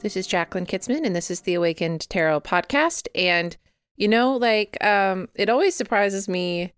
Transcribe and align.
This 0.00 0.16
is 0.16 0.26
Jacqueline 0.26 0.66
Kitzman, 0.66 1.04
and 1.04 1.14
this 1.14 1.30
is 1.30 1.42
the 1.42 1.54
Awakened 1.54 2.08
Tarot 2.08 2.40
podcast. 2.40 3.08
And 3.14 3.56
you 3.96 4.08
know, 4.08 4.36
like, 4.36 4.82
um, 4.84 5.28
it 5.34 5.48
always 5.48 5.74
surprises 5.74 6.28
me. 6.28 6.72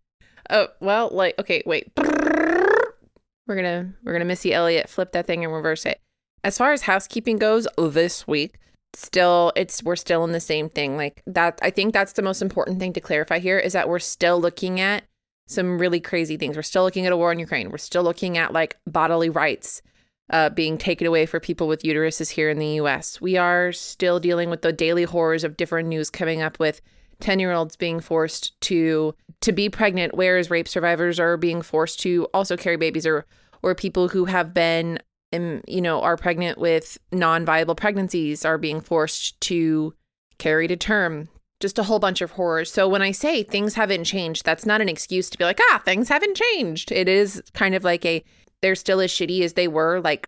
Oh, 0.50 0.68
well, 0.80 1.08
like, 1.12 1.38
okay, 1.38 1.62
wait. 1.64 1.92
We're 1.96 3.56
gonna 3.56 3.92
we're 4.02 4.12
gonna 4.12 4.24
Missy 4.24 4.52
Elliott 4.54 4.88
flip 4.88 5.12
that 5.12 5.26
thing 5.26 5.44
and 5.44 5.52
reverse 5.52 5.84
it. 5.86 6.00
As 6.42 6.58
far 6.58 6.72
as 6.72 6.82
housekeeping 6.82 7.38
goes, 7.38 7.66
this 7.78 8.26
week, 8.26 8.58
still 8.94 9.52
it's 9.54 9.82
we're 9.82 9.96
still 9.96 10.24
in 10.24 10.32
the 10.32 10.40
same 10.40 10.68
thing. 10.68 10.96
Like 10.96 11.22
that, 11.26 11.58
I 11.62 11.70
think 11.70 11.92
that's 11.92 12.14
the 12.14 12.22
most 12.22 12.42
important 12.42 12.78
thing 12.78 12.92
to 12.94 13.00
clarify 13.00 13.38
here 13.38 13.58
is 13.58 13.74
that 13.74 13.88
we're 13.88 13.98
still 13.98 14.40
looking 14.40 14.80
at 14.80 15.04
some 15.46 15.78
really 15.78 16.00
crazy 16.00 16.36
things. 16.36 16.56
We're 16.56 16.62
still 16.62 16.84
looking 16.84 17.06
at 17.06 17.12
a 17.12 17.16
war 17.16 17.32
in 17.32 17.38
Ukraine. 17.38 17.70
We're 17.70 17.78
still 17.78 18.02
looking 18.02 18.38
at 18.38 18.52
like 18.52 18.78
bodily 18.86 19.28
rights 19.28 19.82
uh, 20.30 20.50
being 20.50 20.78
taken 20.78 21.06
away 21.06 21.26
for 21.26 21.40
people 21.40 21.68
with 21.68 21.82
uteruses 21.82 22.30
here 22.30 22.48
in 22.48 22.58
the 22.58 22.80
US. 22.80 23.20
We 23.20 23.36
are 23.36 23.72
still 23.72 24.18
dealing 24.18 24.50
with 24.50 24.62
the 24.62 24.72
daily 24.72 25.04
horrors 25.04 25.44
of 25.44 25.56
different 25.56 25.88
news 25.88 26.10
coming 26.10 26.40
up 26.42 26.58
with 26.58 26.80
10 27.20 27.38
year 27.38 27.52
olds 27.52 27.76
being 27.76 28.00
forced 28.00 28.58
to 28.62 29.14
to 29.40 29.52
be 29.52 29.68
pregnant, 29.68 30.14
whereas 30.14 30.50
rape 30.50 30.68
survivors 30.68 31.20
are 31.20 31.36
being 31.36 31.62
forced 31.62 32.00
to 32.00 32.26
also 32.34 32.56
carry 32.56 32.76
babies 32.76 33.06
or 33.06 33.26
or 33.62 33.74
people 33.74 34.08
who 34.08 34.24
have 34.26 34.52
been 34.54 34.98
um, 35.32 35.62
you 35.66 35.80
know 35.80 36.00
are 36.00 36.16
pregnant 36.16 36.58
with 36.58 36.98
non-viable 37.12 37.74
pregnancies 37.74 38.44
are 38.44 38.58
being 38.58 38.80
forced 38.80 39.40
to 39.42 39.94
carry 40.38 40.66
to 40.68 40.76
term 40.76 41.28
just 41.60 41.78
a 41.78 41.84
whole 41.84 41.98
bunch 41.98 42.20
of 42.20 42.32
horrors. 42.32 42.70
So 42.70 42.88
when 42.88 43.00
I 43.00 43.12
say 43.12 43.42
things 43.42 43.74
haven't 43.74 44.04
changed, 44.04 44.44
that's 44.44 44.66
not 44.66 44.80
an 44.80 44.88
excuse 44.88 45.30
to 45.30 45.38
be 45.38 45.44
like, 45.44 45.60
ah, 45.70 45.80
things 45.82 46.08
haven't 46.08 46.36
changed. 46.36 46.92
It 46.92 47.08
is 47.08 47.42
kind 47.54 47.74
of 47.74 47.84
like 47.84 48.04
a 48.04 48.22
they're 48.64 48.74
still 48.74 49.00
as 49.00 49.10
shitty 49.10 49.42
as 49.42 49.52
they 49.52 49.68
were 49.68 50.00
like 50.00 50.26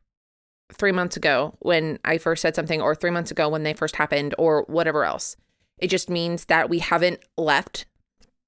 three 0.70 0.92
months 0.92 1.16
ago 1.16 1.54
when 1.60 1.98
I 2.04 2.18
first 2.18 2.42
said 2.42 2.54
something, 2.54 2.82
or 2.82 2.94
three 2.94 3.10
months 3.10 3.30
ago 3.30 3.48
when 3.48 3.62
they 3.62 3.72
first 3.72 3.96
happened, 3.96 4.34
or 4.36 4.64
whatever 4.64 5.04
else. 5.04 5.38
It 5.78 5.88
just 5.88 6.10
means 6.10 6.44
that 6.44 6.68
we 6.68 6.80
haven't 6.80 7.20
left 7.38 7.86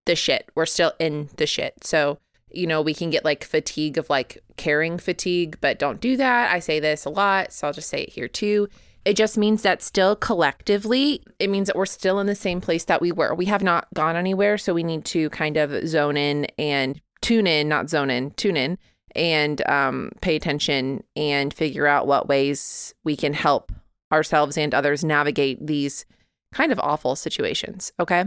the 0.04 0.14
shit. 0.14 0.50
We're 0.54 0.66
still 0.66 0.92
in 0.98 1.30
the 1.38 1.46
shit. 1.46 1.84
So, 1.84 2.18
you 2.50 2.66
know, 2.66 2.82
we 2.82 2.92
can 2.92 3.08
get 3.08 3.24
like 3.24 3.44
fatigue 3.44 3.96
of 3.96 4.10
like 4.10 4.44
caring 4.58 4.98
fatigue, 4.98 5.56
but 5.62 5.78
don't 5.78 6.02
do 6.02 6.18
that. 6.18 6.52
I 6.52 6.58
say 6.58 6.80
this 6.80 7.06
a 7.06 7.10
lot, 7.10 7.50
so 7.50 7.66
I'll 7.66 7.72
just 7.72 7.88
say 7.88 8.02
it 8.02 8.12
here 8.12 8.28
too. 8.28 8.68
It 9.06 9.16
just 9.16 9.38
means 9.38 9.62
that 9.62 9.80
still 9.80 10.16
collectively, 10.16 11.22
it 11.38 11.48
means 11.48 11.68
that 11.68 11.76
we're 11.76 11.86
still 11.86 12.20
in 12.20 12.26
the 12.26 12.34
same 12.34 12.60
place 12.60 12.84
that 12.84 13.00
we 13.00 13.10
were. 13.10 13.34
We 13.34 13.46
have 13.46 13.62
not 13.62 13.88
gone 13.94 14.16
anywhere. 14.16 14.58
So 14.58 14.74
we 14.74 14.82
need 14.82 15.06
to 15.06 15.30
kind 15.30 15.56
of 15.56 15.88
zone 15.88 16.18
in 16.18 16.44
and 16.58 17.00
tune 17.22 17.46
in, 17.46 17.70
not 17.70 17.88
zone 17.88 18.10
in, 18.10 18.32
tune 18.32 18.58
in 18.58 18.76
and 19.14 19.66
um, 19.68 20.10
pay 20.20 20.36
attention 20.36 21.02
and 21.16 21.52
figure 21.52 21.86
out 21.86 22.06
what 22.06 22.28
ways 22.28 22.94
we 23.04 23.16
can 23.16 23.32
help 23.32 23.72
ourselves 24.12 24.56
and 24.56 24.74
others 24.74 25.04
navigate 25.04 25.66
these 25.66 26.04
kind 26.52 26.72
of 26.72 26.78
awful 26.80 27.16
situations. 27.16 27.92
Okay. 28.00 28.24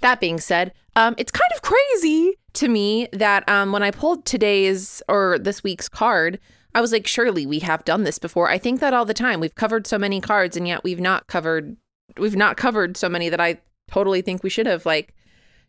That 0.00 0.20
being 0.20 0.40
said, 0.40 0.72
um, 0.96 1.14
it's 1.18 1.32
kind 1.32 1.50
of 1.54 1.62
crazy 1.62 2.38
to 2.54 2.68
me 2.68 3.08
that 3.12 3.48
um, 3.48 3.72
when 3.72 3.82
I 3.82 3.90
pulled 3.90 4.24
today's 4.24 5.02
or 5.08 5.38
this 5.38 5.62
week's 5.62 5.88
card, 5.88 6.38
I 6.74 6.80
was 6.80 6.92
like, 6.92 7.06
surely 7.06 7.46
we 7.46 7.58
have 7.60 7.84
done 7.84 8.04
this 8.04 8.18
before. 8.18 8.48
I 8.48 8.58
think 8.58 8.80
that 8.80 8.94
all 8.94 9.04
the 9.04 9.14
time. 9.14 9.40
We've 9.40 9.54
covered 9.54 9.86
so 9.86 9.98
many 9.98 10.20
cards, 10.20 10.56
and 10.56 10.66
yet 10.66 10.84
we've 10.84 11.00
not 11.00 11.26
covered 11.26 11.76
we've 12.16 12.36
not 12.36 12.56
covered 12.56 12.96
so 12.96 13.08
many 13.08 13.28
that 13.28 13.40
I 13.40 13.60
totally 13.90 14.22
think 14.22 14.42
we 14.42 14.50
should 14.50 14.66
have. 14.66 14.86
Like, 14.86 15.14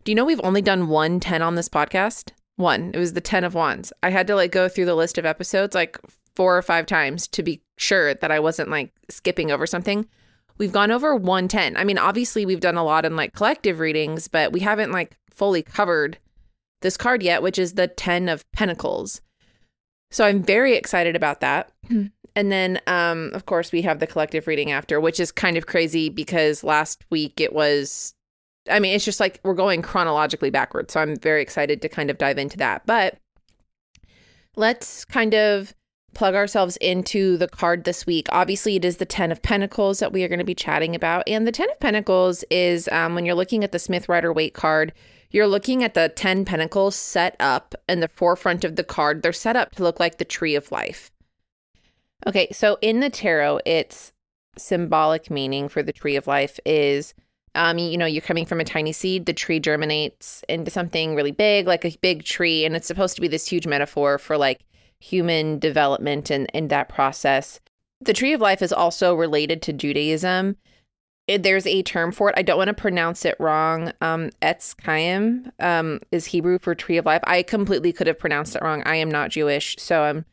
do 0.04 0.12
you 0.12 0.16
know 0.16 0.26
we've 0.26 0.42
only 0.44 0.62
done 0.62 0.88
one 0.88 1.20
10 1.20 1.42
on 1.42 1.56
this 1.56 1.70
podcast? 1.70 2.32
One. 2.62 2.92
It 2.94 2.98
was 2.98 3.14
the 3.14 3.22
10 3.22 3.44
of 3.44 3.54
wands. 3.54 3.92
I 4.04 4.10
had 4.10 4.28
to 4.28 4.36
like 4.36 4.52
go 4.52 4.70
through 4.70 4.86
the 4.86 4.96
list 4.96 5.18
of 5.18 5.26
episodes 5.26 5.76
like 5.76 6.00
four 6.36 6.58
or 6.58 6.62
five 6.62 6.86
times 6.86 7.28
to 7.28 7.44
be 7.44 7.62
sure 7.78 8.14
that 8.14 8.32
I 8.32 8.40
wasn't 8.40 8.70
like 8.70 8.92
skipping 9.10 9.52
over 9.52 9.68
something. 9.68 10.08
We've 10.58 10.72
gone 10.72 10.92
over 10.92 11.16
110. 11.16 11.76
I 11.76 11.84
mean, 11.84 11.98
obviously 11.98 12.46
we've 12.46 12.60
done 12.60 12.78
a 12.78 12.84
lot 12.84 13.06
in 13.06 13.16
like 13.16 13.34
collective 13.34 13.80
readings, 13.80 14.28
but 14.28 14.52
we 14.52 14.60
haven't 14.60 14.92
like 14.92 15.18
fully 15.30 15.64
covered 15.64 16.18
this 16.82 16.98
card 16.98 17.24
yet, 17.24 17.42
which 17.42 17.60
is 17.60 17.74
the 17.74 17.88
10 17.88 18.30
of 18.30 18.50
pentacles. 18.52 19.22
So 20.12 20.26
I'm 20.26 20.44
very 20.44 20.76
excited 20.76 21.16
about 21.16 21.42
that. 21.42 21.72
And 22.34 22.52
then 22.52 22.80
um 22.88 23.32
of 23.34 23.46
course 23.46 23.72
we 23.72 23.82
have 23.82 24.00
the 24.00 24.08
collective 24.08 24.48
reading 24.48 24.72
after, 24.72 25.02
which 25.02 25.20
is 25.20 25.32
kind 25.32 25.58
of 25.58 25.66
crazy 25.66 26.10
because 26.10 26.64
last 26.64 27.04
week 27.10 27.42
it 27.42 27.54
was 27.54 28.14
I 28.70 28.80
mean, 28.80 28.96
it's 28.96 29.06
just 29.06 29.20
like 29.20 29.40
we're 29.44 29.54
going 29.54 29.82
chronologically 29.82 30.50
backwards. 30.50 30.94
So 30.94 31.00
I'm 31.00 31.16
very 31.16 31.42
excited 31.42 31.82
to 31.82 31.90
kind 31.90 32.10
of 32.10 32.18
dive 32.18 32.38
into 32.38 32.58
that. 32.58 32.86
But 32.86 33.18
let's 34.56 35.06
kind 35.06 35.34
of 35.34 35.74
plug 36.14 36.36
ourselves 36.36 36.78
into 36.78 37.38
the 37.38 37.48
card 37.48 37.84
this 37.84 38.06
week. 38.06 38.28
Obviously, 38.32 38.76
it 38.76 38.86
is 38.86 38.98
the 38.98 39.06
10 39.06 39.32
of 39.32 39.42
Pentacles 39.42 40.00
that 40.00 40.12
we 40.12 40.24
are 40.24 40.28
going 40.28 40.40
to 40.40 40.46
be 40.46 40.56
chatting 40.56 40.96
about. 40.96 41.24
And 41.28 41.48
the 41.48 41.52
10 41.52 41.70
of 41.72 41.80
Pentacles 41.80 42.44
is 42.50 42.90
um, 42.90 43.16
when 43.16 43.26
you're 43.26 43.36
looking 43.36 43.64
at 43.64 43.72
the 43.72 43.80
Smith 43.80 44.10
Rider 44.10 44.34
Waite 44.34 44.54
card, 44.54 44.94
you're 45.32 45.48
looking 45.48 45.84
at 45.84 45.94
the 45.94 46.10
10 46.10 46.46
Pentacles 46.46 46.96
set 46.96 47.36
up 47.40 47.74
in 47.88 48.02
the 48.02 48.10
forefront 48.10 48.64
of 48.64 48.76
the 48.76 48.84
card. 48.84 49.22
They're 49.22 49.32
set 49.32 49.56
up 49.56 49.72
to 49.76 49.84
look 49.84 50.00
like 50.00 50.18
the 50.18 50.26
Tree 50.26 50.56
of 50.56 50.72
Life. 50.72 51.12
Okay, 52.28 52.50
so 52.52 52.78
in 52.82 53.00
the 53.00 53.10
tarot, 53.10 53.62
its 53.66 54.12
symbolic 54.58 55.32
meaning 55.32 55.70
for 55.70 55.82
the 55.82 55.94
Tree 55.94 56.18
of 56.18 56.28
Life 56.28 56.60
is 56.66 57.14
um, 57.56 57.78
you 57.78 57.98
know, 57.98 58.06
you're 58.06 58.22
coming 58.22 58.46
from 58.46 58.60
a 58.60 58.66
tiny 58.66 58.94
seed, 58.94 59.26
the 59.26 59.34
tree 59.34 59.60
germinates 59.60 60.44
into 60.48 60.72
something 60.72 61.16
really 61.16 61.32
big, 61.32 61.68
like 61.68 61.84
a 61.84 61.98
big 62.02 62.24
tree, 62.24 62.66
and 62.66 62.76
it's 62.76 62.88
supposed 62.88 63.16
to 63.16 63.22
be 63.22 63.28
this 63.28 63.48
huge 63.48 63.68
metaphor 63.68 64.18
for 64.18 64.38
like 64.38 64.62
human 65.00 65.60
development 65.60 66.30
and, 66.30 66.50
and 66.54 66.70
that 66.70 66.88
process. 66.88 67.60
The 68.00 68.14
tree 68.14 68.34
of 68.34 68.42
life 68.42 68.62
is 68.62 68.72
also 68.72 69.14
related 69.14 69.62
to 69.64 69.74
Judaism. 69.74 70.56
It, 71.28 71.44
there's 71.44 71.68
a 71.68 71.84
term 71.84 72.12
for 72.12 72.30
it. 72.30 72.36
I 72.38 72.42
don't 72.42 72.58
want 72.58 72.70
to 72.70 72.74
pronounce 72.74 73.26
it 73.26 73.36
wrong. 73.40 73.92
Um, 74.02 74.32
Etz 74.42 74.76
Chaim 74.84 75.52
um, 75.60 76.00
is 76.12 76.26
Hebrew 76.26 76.58
for 76.58 76.74
tree 76.74 76.98
of 76.98 77.06
life. 77.06 77.22
I 77.26 77.44
completely 77.44 77.94
could 77.94 78.08
have 78.08 78.18
pronounced 78.18 78.56
it 78.56 78.62
wrong. 78.62 78.82
I 78.86 78.96
am 78.96 79.12
not 79.12 79.30
Jewish, 79.30 79.76
so 79.78 80.04
I'm 80.04 80.26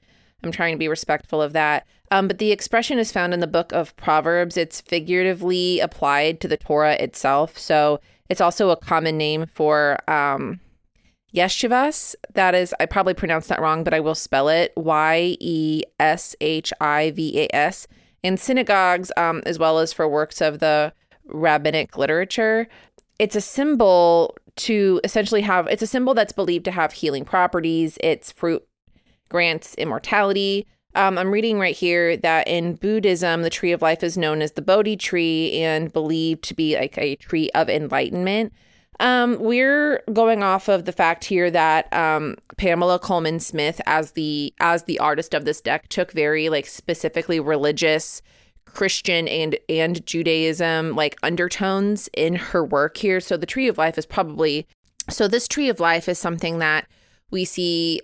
I'm 0.42 0.52
trying 0.52 0.74
to 0.74 0.78
be 0.78 0.88
respectful 0.88 1.42
of 1.42 1.52
that. 1.54 1.86
Um, 2.10 2.28
but 2.28 2.38
the 2.38 2.52
expression 2.52 2.98
is 2.98 3.12
found 3.12 3.34
in 3.34 3.40
the 3.40 3.46
book 3.46 3.72
of 3.72 3.96
Proverbs. 3.96 4.56
It's 4.56 4.80
figuratively 4.80 5.80
applied 5.80 6.40
to 6.40 6.48
the 6.48 6.56
Torah 6.56 6.94
itself. 6.94 7.58
So 7.58 8.00
it's 8.28 8.40
also 8.40 8.70
a 8.70 8.76
common 8.76 9.18
name 9.18 9.46
for 9.46 9.98
um, 10.08 10.60
Yeshivas. 11.34 12.14
That 12.32 12.54
is, 12.54 12.74
I 12.80 12.86
probably 12.86 13.14
pronounced 13.14 13.48
that 13.48 13.60
wrong, 13.60 13.84
but 13.84 13.94
I 13.94 14.00
will 14.00 14.14
spell 14.14 14.48
it 14.48 14.72
Y 14.76 15.36
E 15.40 15.82
S 16.00 16.34
H 16.40 16.72
I 16.80 17.10
V 17.10 17.40
A 17.40 17.54
S. 17.54 17.86
In 18.22 18.36
synagogues, 18.36 19.12
um, 19.16 19.42
as 19.46 19.58
well 19.58 19.78
as 19.78 19.92
for 19.92 20.08
works 20.08 20.40
of 20.40 20.58
the 20.58 20.92
rabbinic 21.26 21.96
literature, 21.96 22.68
it's 23.18 23.36
a 23.36 23.40
symbol 23.40 24.36
to 24.56 25.00
essentially 25.04 25.42
have, 25.42 25.66
it's 25.68 25.82
a 25.82 25.86
symbol 25.86 26.14
that's 26.14 26.32
believed 26.32 26.64
to 26.64 26.70
have 26.70 26.92
healing 26.92 27.24
properties. 27.24 27.98
Its 28.02 28.32
fruit 28.32 28.66
grants 29.28 29.74
immortality. 29.74 30.66
Um, 30.98 31.16
I'm 31.16 31.30
reading 31.30 31.60
right 31.60 31.76
here 31.76 32.16
that 32.16 32.48
in 32.48 32.74
Buddhism, 32.74 33.42
the 33.42 33.50
tree 33.50 33.70
of 33.70 33.80
life 33.80 34.02
is 34.02 34.18
known 34.18 34.42
as 34.42 34.52
the 34.52 34.62
Bodhi 34.62 34.96
tree 34.96 35.52
and 35.52 35.92
believed 35.92 36.42
to 36.44 36.54
be 36.54 36.74
like 36.74 36.98
a 36.98 37.14
tree 37.14 37.50
of 37.54 37.68
enlightenment. 37.68 38.52
Um, 38.98 39.38
we're 39.38 40.02
going 40.12 40.42
off 40.42 40.66
of 40.68 40.86
the 40.86 40.92
fact 40.92 41.24
here 41.26 41.52
that 41.52 41.92
um, 41.92 42.34
Pamela 42.56 42.98
Colman 42.98 43.38
Smith, 43.38 43.80
as 43.86 44.10
the 44.12 44.52
as 44.58 44.82
the 44.84 44.98
artist 44.98 45.34
of 45.34 45.44
this 45.44 45.60
deck, 45.60 45.88
took 45.88 46.10
very 46.10 46.48
like 46.48 46.66
specifically 46.66 47.38
religious, 47.38 48.20
Christian 48.64 49.28
and 49.28 49.56
and 49.68 50.04
Judaism 50.04 50.96
like 50.96 51.16
undertones 51.22 52.10
in 52.12 52.34
her 52.34 52.64
work 52.64 52.96
here. 52.96 53.20
So 53.20 53.36
the 53.36 53.46
tree 53.46 53.68
of 53.68 53.78
life 53.78 53.98
is 53.98 54.06
probably 54.06 54.66
so 55.08 55.28
this 55.28 55.46
tree 55.46 55.68
of 55.68 55.78
life 55.78 56.08
is 56.08 56.18
something 56.18 56.58
that 56.58 56.88
we 57.30 57.44
see 57.44 58.00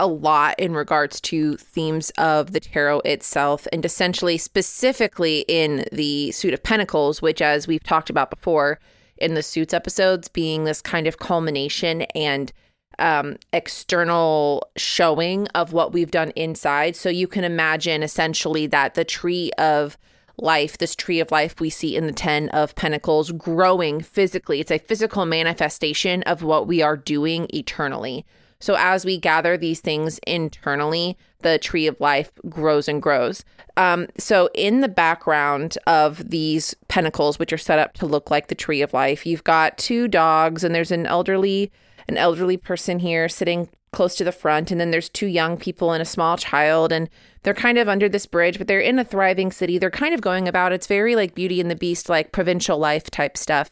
a 0.00 0.06
lot 0.06 0.58
in 0.58 0.72
regards 0.72 1.20
to 1.20 1.56
themes 1.58 2.10
of 2.18 2.52
the 2.52 2.58
tarot 2.58 3.00
itself, 3.00 3.68
and 3.72 3.84
essentially, 3.84 4.38
specifically 4.38 5.44
in 5.46 5.84
the 5.92 6.32
Suit 6.32 6.54
of 6.54 6.62
Pentacles, 6.62 7.22
which, 7.22 7.40
as 7.40 7.68
we've 7.68 7.84
talked 7.84 8.10
about 8.10 8.30
before 8.30 8.80
in 9.18 9.34
the 9.34 9.42
Suits 9.42 9.74
episodes, 9.74 10.26
being 10.26 10.64
this 10.64 10.80
kind 10.80 11.06
of 11.06 11.18
culmination 11.18 12.02
and 12.14 12.52
um, 12.98 13.36
external 13.52 14.68
showing 14.76 15.46
of 15.48 15.72
what 15.72 15.92
we've 15.92 16.10
done 16.10 16.30
inside. 16.30 16.96
So 16.96 17.08
you 17.08 17.28
can 17.28 17.44
imagine 17.44 18.02
essentially 18.02 18.66
that 18.68 18.94
the 18.94 19.04
tree 19.04 19.50
of 19.58 19.98
life, 20.38 20.78
this 20.78 20.96
tree 20.96 21.20
of 21.20 21.30
life 21.30 21.60
we 21.60 21.70
see 21.70 21.96
in 21.96 22.06
the 22.06 22.12
10 22.12 22.48
of 22.50 22.74
Pentacles, 22.74 23.32
growing 23.32 24.00
physically. 24.00 24.60
It's 24.60 24.70
a 24.70 24.78
physical 24.78 25.26
manifestation 25.26 26.22
of 26.24 26.42
what 26.42 26.66
we 26.66 26.80
are 26.82 26.96
doing 26.96 27.46
eternally. 27.52 28.24
So 28.60 28.76
as 28.78 29.04
we 29.04 29.18
gather 29.18 29.56
these 29.56 29.80
things 29.80 30.20
internally, 30.26 31.16
the 31.40 31.58
tree 31.58 31.86
of 31.86 32.00
life 32.00 32.30
grows 32.48 32.88
and 32.88 33.02
grows. 33.02 33.44
Um, 33.76 34.06
so 34.18 34.50
in 34.54 34.80
the 34.80 34.88
background 34.88 35.78
of 35.86 36.30
these 36.30 36.74
pentacles, 36.88 37.38
which 37.38 37.52
are 37.52 37.58
set 37.58 37.78
up 37.78 37.94
to 37.94 38.06
look 38.06 38.30
like 38.30 38.48
the 38.48 38.54
tree 38.54 38.82
of 38.82 38.92
life, 38.92 39.26
you've 39.26 39.44
got 39.44 39.78
two 39.78 40.06
dogs, 40.06 40.62
and 40.62 40.74
there's 40.74 40.92
an 40.92 41.06
elderly 41.06 41.72
an 42.08 42.16
elderly 42.16 42.56
person 42.56 42.98
here 42.98 43.28
sitting 43.28 43.68
close 43.92 44.16
to 44.16 44.24
the 44.24 44.32
front, 44.32 44.70
and 44.70 44.80
then 44.80 44.90
there's 44.90 45.08
two 45.08 45.26
young 45.26 45.56
people 45.56 45.92
and 45.92 46.02
a 46.02 46.06
small 46.06 46.36
child, 46.36 46.92
and 46.92 47.08
they're 47.42 47.54
kind 47.54 47.78
of 47.78 47.88
under 47.88 48.08
this 48.08 48.26
bridge, 48.26 48.58
but 48.58 48.66
they're 48.66 48.80
in 48.80 48.98
a 48.98 49.04
thriving 49.04 49.50
city. 49.50 49.78
They're 49.78 49.90
kind 49.90 50.14
of 50.14 50.20
going 50.20 50.48
about 50.48 50.72
it's 50.72 50.86
very 50.86 51.16
like 51.16 51.34
Beauty 51.34 51.60
and 51.60 51.70
the 51.70 51.76
Beast, 51.76 52.08
like 52.08 52.32
provincial 52.32 52.78
life 52.78 53.10
type 53.10 53.36
stuff. 53.36 53.70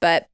But 0.00 0.28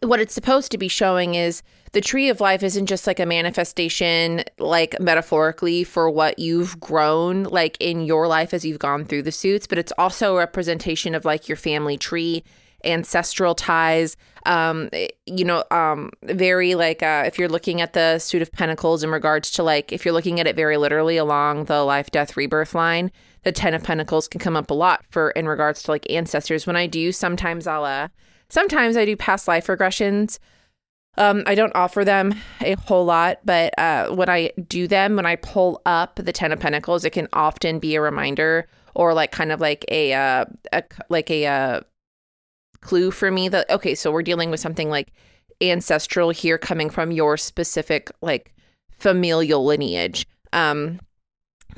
what 0.00 0.20
it's 0.20 0.34
supposed 0.34 0.70
to 0.72 0.78
be 0.78 0.88
showing 0.88 1.34
is 1.34 1.62
the 1.92 2.00
tree 2.00 2.28
of 2.28 2.40
life 2.40 2.62
isn't 2.62 2.86
just 2.86 3.06
like 3.06 3.20
a 3.20 3.26
manifestation, 3.26 4.44
like 4.58 4.98
metaphorically, 5.00 5.84
for 5.84 6.10
what 6.10 6.38
you've 6.38 6.78
grown 6.80 7.44
like 7.44 7.76
in 7.80 8.02
your 8.02 8.26
life 8.26 8.52
as 8.52 8.64
you've 8.64 8.78
gone 8.78 9.04
through 9.04 9.22
the 9.22 9.32
suits, 9.32 9.66
but 9.66 9.78
it's 9.78 9.92
also 9.98 10.34
a 10.34 10.38
representation 10.38 11.14
of 11.14 11.24
like 11.24 11.48
your 11.48 11.56
family 11.56 11.96
tree 11.96 12.44
ancestral 12.84 13.54
ties 13.54 14.16
um 14.44 14.88
you 15.24 15.44
know 15.44 15.64
um 15.70 16.10
very 16.22 16.74
like 16.74 17.02
uh 17.02 17.24
if 17.26 17.38
you're 17.38 17.48
looking 17.48 17.80
at 17.80 17.94
the 17.94 18.18
suit 18.18 18.42
of 18.42 18.52
pentacles 18.52 19.02
in 19.02 19.10
regards 19.10 19.50
to 19.50 19.62
like 19.62 19.92
if 19.92 20.04
you're 20.04 20.14
looking 20.14 20.38
at 20.38 20.46
it 20.46 20.54
very 20.54 20.76
literally 20.76 21.16
along 21.16 21.64
the 21.64 21.82
life 21.82 22.10
death 22.10 22.36
rebirth 22.36 22.74
line 22.74 23.10
the 23.42 23.50
10 23.50 23.74
of 23.74 23.82
pentacles 23.82 24.28
can 24.28 24.38
come 24.38 24.56
up 24.56 24.70
a 24.70 24.74
lot 24.74 25.04
for 25.08 25.30
in 25.30 25.46
regards 25.48 25.82
to 25.82 25.90
like 25.90 26.08
ancestors. 26.10 26.66
When 26.66 26.76
i 26.76 26.86
do 26.86 27.12
sometimes 27.12 27.66
i'll 27.66 27.84
uh 27.84 28.08
sometimes 28.48 28.96
i 28.96 29.04
do 29.04 29.16
past 29.16 29.48
life 29.48 29.66
regressions 29.66 30.38
um, 31.18 31.44
I 31.46 31.54
don't 31.54 31.74
offer 31.74 32.04
them 32.04 32.34
a 32.60 32.74
whole 32.74 33.04
lot, 33.04 33.38
but 33.44 33.72
uh, 33.78 34.10
when 34.10 34.28
I 34.28 34.50
do 34.68 34.86
them, 34.86 35.16
when 35.16 35.24
I 35.24 35.36
pull 35.36 35.80
up 35.86 36.16
the 36.16 36.32
Ten 36.32 36.52
of 36.52 36.60
Pentacles, 36.60 37.04
it 37.04 37.10
can 37.10 37.26
often 37.32 37.78
be 37.78 37.94
a 37.94 38.00
reminder 38.00 38.68
or 38.94 39.14
like 39.14 39.32
kind 39.32 39.50
of 39.50 39.60
like 39.60 39.84
a, 39.88 40.12
uh, 40.12 40.44
a 40.72 40.82
like 41.08 41.30
a 41.30 41.46
uh, 41.46 41.80
clue 42.80 43.10
for 43.10 43.30
me 43.30 43.48
that 43.48 43.68
okay, 43.70 43.94
so 43.94 44.12
we're 44.12 44.22
dealing 44.22 44.50
with 44.50 44.60
something 44.60 44.90
like 44.90 45.12
ancestral 45.62 46.30
here 46.30 46.58
coming 46.58 46.90
from 46.90 47.10
your 47.10 47.36
specific 47.36 48.10
like 48.20 48.54
familial 48.90 49.64
lineage. 49.64 50.26
Um 50.52 51.00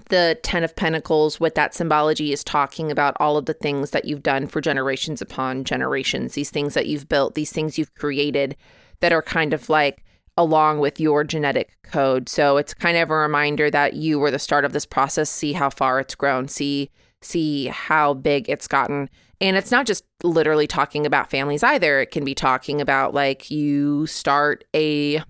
the 0.06 0.38
10 0.42 0.64
of 0.64 0.74
pentacles 0.76 1.38
what 1.40 1.54
that 1.54 1.74
symbology 1.74 2.32
is 2.32 2.42
talking 2.44 2.90
about 2.90 3.16
all 3.20 3.36
of 3.36 3.46
the 3.46 3.54
things 3.54 3.90
that 3.90 4.04
you've 4.04 4.22
done 4.22 4.46
for 4.46 4.60
generations 4.60 5.20
upon 5.20 5.64
generations 5.64 6.34
these 6.34 6.50
things 6.50 6.74
that 6.74 6.86
you've 6.86 7.08
built 7.08 7.34
these 7.34 7.52
things 7.52 7.78
you've 7.78 7.94
created 7.94 8.56
that 9.00 9.12
are 9.12 9.22
kind 9.22 9.52
of 9.52 9.68
like 9.68 10.04
along 10.38 10.78
with 10.78 11.00
your 11.00 11.24
genetic 11.24 11.76
code. 11.82 12.28
So 12.28 12.56
it's 12.58 12.72
kind 12.72 12.96
of 12.96 13.10
a 13.10 13.14
reminder 13.14 13.70
that 13.72 13.94
you 13.94 14.20
were 14.20 14.30
the 14.30 14.38
start 14.38 14.64
of 14.64 14.72
this 14.72 14.86
process. 14.86 15.28
See 15.28 15.52
how 15.52 15.68
far 15.68 15.98
it's 15.98 16.14
grown. 16.14 16.46
See 16.48 16.90
see 17.20 17.66
how 17.66 18.14
big 18.14 18.48
it's 18.48 18.68
gotten. 18.68 19.10
And 19.40 19.56
it's 19.56 19.72
not 19.72 19.86
just 19.86 20.04
literally 20.22 20.68
talking 20.68 21.04
about 21.04 21.30
families 21.30 21.64
either. 21.64 22.00
It 22.00 22.12
can 22.12 22.24
be 22.24 22.34
talking 22.34 22.80
about 22.80 23.12
like 23.12 23.50
you 23.50 24.06
start 24.06 24.62
a 24.74 25.20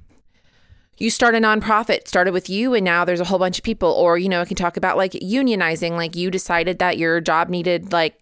you 0.98 1.10
start 1.10 1.34
a 1.34 1.38
nonprofit 1.38 2.06
started 2.08 2.32
with 2.32 2.50
you 2.50 2.74
and 2.74 2.84
now 2.84 3.04
there's 3.04 3.20
a 3.20 3.24
whole 3.24 3.38
bunch 3.38 3.58
of 3.58 3.64
people 3.64 3.90
or 3.90 4.18
you 4.18 4.28
know 4.28 4.40
I 4.40 4.44
can 4.44 4.56
talk 4.56 4.76
about 4.76 4.96
like 4.96 5.12
unionizing 5.12 5.92
like 5.92 6.16
you 6.16 6.30
decided 6.30 6.78
that 6.78 6.98
your 6.98 7.20
job 7.20 7.48
needed 7.48 7.92
like 7.92 8.18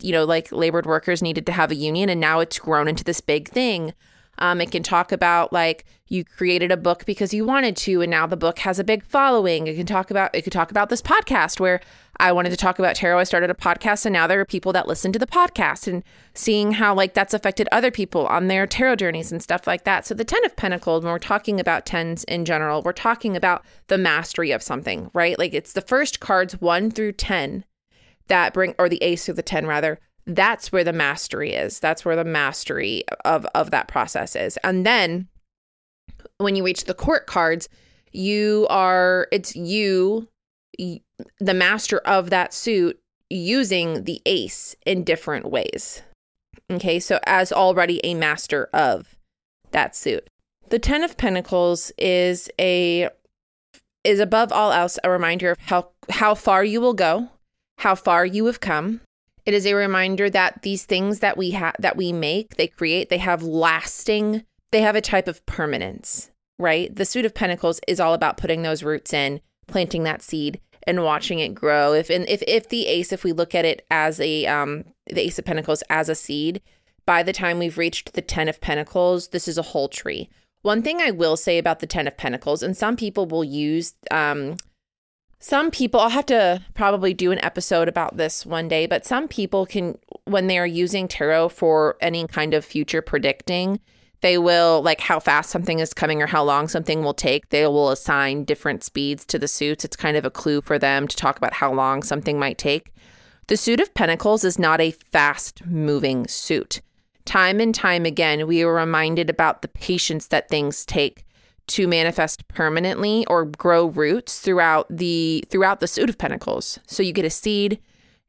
you 0.00 0.12
know 0.12 0.24
like 0.24 0.52
labored 0.52 0.86
workers 0.86 1.22
needed 1.22 1.46
to 1.46 1.52
have 1.52 1.70
a 1.70 1.74
union 1.74 2.08
and 2.08 2.20
now 2.20 2.40
it's 2.40 2.58
grown 2.58 2.88
into 2.88 3.04
this 3.04 3.20
big 3.20 3.48
thing 3.48 3.92
um, 4.38 4.60
it 4.60 4.70
can 4.70 4.82
talk 4.82 5.12
about 5.12 5.52
like 5.52 5.84
you 6.08 6.24
created 6.24 6.70
a 6.70 6.76
book 6.76 7.04
because 7.06 7.32
you 7.32 7.44
wanted 7.44 7.76
to, 7.78 8.02
and 8.02 8.10
now 8.10 8.26
the 8.26 8.36
book 8.36 8.58
has 8.60 8.78
a 8.78 8.84
big 8.84 9.04
following. 9.04 9.66
It 9.66 9.76
can 9.76 9.86
talk 9.86 10.10
about 10.10 10.34
it 10.34 10.42
could 10.42 10.52
talk 10.52 10.70
about 10.70 10.88
this 10.88 11.02
podcast 11.02 11.60
where 11.60 11.80
I 12.18 12.32
wanted 12.32 12.50
to 12.50 12.56
talk 12.56 12.78
about 12.78 12.96
tarot. 12.96 13.18
I 13.18 13.24
started 13.24 13.50
a 13.50 13.54
podcast, 13.54 14.06
and 14.06 14.12
now 14.12 14.26
there 14.26 14.40
are 14.40 14.44
people 14.44 14.72
that 14.72 14.88
listen 14.88 15.12
to 15.12 15.18
the 15.18 15.26
podcast 15.26 15.86
and 15.86 16.02
seeing 16.34 16.72
how 16.72 16.94
like 16.94 17.14
that's 17.14 17.34
affected 17.34 17.68
other 17.72 17.90
people 17.90 18.26
on 18.26 18.48
their 18.48 18.66
tarot 18.66 18.96
journeys 18.96 19.32
and 19.32 19.42
stuff 19.42 19.66
like 19.66 19.84
that. 19.84 20.06
So 20.06 20.14
the 20.14 20.24
Ten 20.24 20.44
of 20.44 20.56
Pentacles, 20.56 21.04
when 21.04 21.12
we're 21.12 21.18
talking 21.18 21.60
about 21.60 21.86
tens 21.86 22.24
in 22.24 22.44
general, 22.44 22.82
we're 22.82 22.92
talking 22.92 23.36
about 23.36 23.64
the 23.88 23.98
mastery 23.98 24.52
of 24.52 24.62
something, 24.62 25.10
right? 25.12 25.38
Like 25.38 25.54
it's 25.54 25.72
the 25.72 25.80
first 25.80 26.20
cards 26.20 26.60
one 26.60 26.90
through 26.90 27.12
ten 27.12 27.64
that 28.28 28.54
bring, 28.54 28.74
or 28.78 28.88
the 28.88 29.02
ace 29.02 29.24
through 29.24 29.34
the 29.34 29.42
ten 29.42 29.66
rather, 29.66 29.98
that's 30.26 30.72
where 30.72 30.84
the 30.84 30.92
mastery 30.92 31.52
is. 31.52 31.80
That's 31.80 32.04
where 32.04 32.16
the 32.16 32.24
mastery 32.24 33.04
of 33.24 33.46
of 33.54 33.70
that 33.72 33.88
process 33.88 34.36
is. 34.36 34.56
And 34.64 34.86
then 34.86 35.28
when 36.38 36.56
you 36.56 36.64
reach 36.64 36.84
the 36.84 36.94
court 36.94 37.26
cards, 37.26 37.68
you 38.12 38.66
are 38.70 39.28
it's 39.32 39.54
you 39.54 40.28
the 41.40 41.54
master 41.54 41.98
of 41.98 42.30
that 42.30 42.52
suit 42.52 43.00
using 43.30 44.04
the 44.04 44.20
ace 44.26 44.76
in 44.86 45.04
different 45.04 45.50
ways. 45.50 46.02
Okay, 46.70 47.00
so 47.00 47.18
as 47.26 47.52
already 47.52 48.00
a 48.04 48.14
master 48.14 48.68
of 48.72 49.16
that 49.72 49.94
suit. 49.94 50.28
The 50.68 50.78
10 50.78 51.04
of 51.04 51.16
pentacles 51.16 51.92
is 51.98 52.48
a 52.58 53.08
is 54.02 54.20
above 54.20 54.52
all 54.52 54.72
else 54.72 54.98
a 55.02 55.10
reminder 55.10 55.50
of 55.50 55.58
how 55.58 55.90
how 56.10 56.34
far 56.34 56.64
you 56.64 56.80
will 56.80 56.94
go, 56.94 57.28
how 57.78 57.94
far 57.94 58.24
you 58.24 58.46
have 58.46 58.60
come, 58.60 59.00
it 59.46 59.52
is 59.52 59.66
a 59.66 59.74
reminder 59.74 60.30
that 60.30 60.62
these 60.62 60.84
things 60.84 61.18
that 61.20 61.36
we 61.36 61.50
have 61.50 61.76
that 61.78 61.96
we 61.96 62.12
make, 62.12 62.56
they 62.56 62.66
create, 62.66 63.10
they 63.10 63.18
have 63.18 63.42
lasting, 63.42 64.44
they 64.72 64.80
have 64.80 64.96
a 64.96 65.02
type 65.02 65.28
of 65.28 65.44
permanence, 65.44 66.30
right? 66.58 66.94
The 66.94 67.04
suit 67.04 67.26
of 67.26 67.34
pentacles 67.34 67.80
is 67.86 68.00
all 68.00 68.14
about 68.14 68.38
putting 68.38 68.62
those 68.62 68.82
roots 68.82 69.12
in, 69.12 69.40
planting 69.66 70.04
that 70.04 70.22
seed 70.22 70.60
and 70.86 71.02
watching 71.02 71.38
it 71.38 71.54
grow. 71.54 71.92
If 71.92 72.10
and 72.10 72.28
if 72.28 72.42
if 72.46 72.68
the 72.68 72.86
ace, 72.86 73.12
if 73.12 73.24
we 73.24 73.32
look 73.32 73.54
at 73.54 73.64
it 73.64 73.86
as 73.90 74.20
a 74.20 74.46
um 74.46 74.84
the 75.06 75.20
ace 75.20 75.38
of 75.38 75.44
pentacles 75.44 75.82
as 75.90 76.08
a 76.08 76.14
seed, 76.14 76.60
by 77.06 77.22
the 77.22 77.32
time 77.32 77.58
we've 77.58 77.78
reached 77.78 78.14
the 78.14 78.22
10 78.22 78.48
of 78.48 78.60
pentacles, 78.60 79.28
this 79.28 79.48
is 79.48 79.58
a 79.58 79.62
whole 79.62 79.88
tree. 79.88 80.28
One 80.62 80.82
thing 80.82 81.00
I 81.00 81.10
will 81.10 81.36
say 81.36 81.58
about 81.58 81.80
the 81.80 81.86
10 81.86 82.06
of 82.06 82.16
pentacles, 82.16 82.62
and 82.62 82.76
some 82.76 82.96
people 82.96 83.26
will 83.26 83.44
use 83.44 83.94
um 84.10 84.56
some 85.44 85.70
people, 85.70 86.00
I'll 86.00 86.08
have 86.08 86.24
to 86.26 86.62
probably 86.72 87.12
do 87.12 87.30
an 87.30 87.44
episode 87.44 87.86
about 87.86 88.16
this 88.16 88.46
one 88.46 88.66
day, 88.66 88.86
but 88.86 89.04
some 89.04 89.28
people 89.28 89.66
can, 89.66 89.98
when 90.24 90.46
they 90.46 90.58
are 90.58 90.66
using 90.66 91.06
tarot 91.06 91.50
for 91.50 91.98
any 92.00 92.26
kind 92.26 92.54
of 92.54 92.64
future 92.64 93.02
predicting, 93.02 93.78
they 94.24 94.38
will, 94.38 94.80
like 94.80 95.02
how 95.02 95.20
fast 95.20 95.50
something 95.50 95.80
is 95.80 95.92
coming 95.92 96.22
or 96.22 96.26
how 96.26 96.42
long 96.42 96.66
something 96.66 97.04
will 97.04 97.12
take, 97.12 97.50
they 97.50 97.66
will 97.66 97.90
assign 97.90 98.42
different 98.42 98.82
speeds 98.82 99.22
to 99.26 99.38
the 99.38 99.46
suits. 99.46 99.84
It's 99.84 99.96
kind 99.96 100.16
of 100.16 100.24
a 100.24 100.30
clue 100.30 100.62
for 100.62 100.78
them 100.78 101.06
to 101.06 101.14
talk 101.14 101.36
about 101.36 101.52
how 101.52 101.70
long 101.70 102.02
something 102.02 102.38
might 102.38 102.56
take. 102.56 102.94
The 103.48 103.58
suit 103.58 103.80
of 103.80 103.92
pentacles 103.92 104.42
is 104.42 104.58
not 104.58 104.80
a 104.80 104.92
fast 104.92 105.66
moving 105.66 106.26
suit. 106.26 106.80
Time 107.26 107.60
and 107.60 107.74
time 107.74 108.06
again, 108.06 108.46
we 108.46 108.62
are 108.62 108.72
reminded 108.72 109.28
about 109.28 109.60
the 109.60 109.68
patience 109.68 110.28
that 110.28 110.48
things 110.48 110.86
take 110.86 111.26
to 111.66 111.86
manifest 111.86 112.48
permanently 112.48 113.26
or 113.26 113.44
grow 113.44 113.88
roots 113.88 114.40
throughout 114.40 114.86
the 114.88 115.44
throughout 115.50 115.80
the 115.80 115.86
suit 115.86 116.08
of 116.08 116.16
pentacles. 116.16 116.78
So 116.86 117.02
you 117.02 117.12
get 117.12 117.26
a 117.26 117.30
seed, 117.30 117.78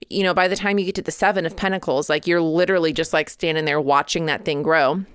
you 0.10 0.24
know, 0.24 0.34
by 0.34 0.50
the 0.50 0.58
time 0.58 0.78
you 0.78 0.84
get 0.84 0.96
to 0.96 1.02
the 1.02 1.12
7 1.12 1.46
of 1.46 1.56
pentacles, 1.56 2.10
like 2.10 2.28
you're 2.28 2.42
literally 2.42 2.92
just 2.92 3.14
like 3.14 3.30
standing 3.30 3.64
there 3.64 3.80
watching 3.80 4.26
that 4.26 4.44
thing 4.44 4.62
grow, 4.62 5.06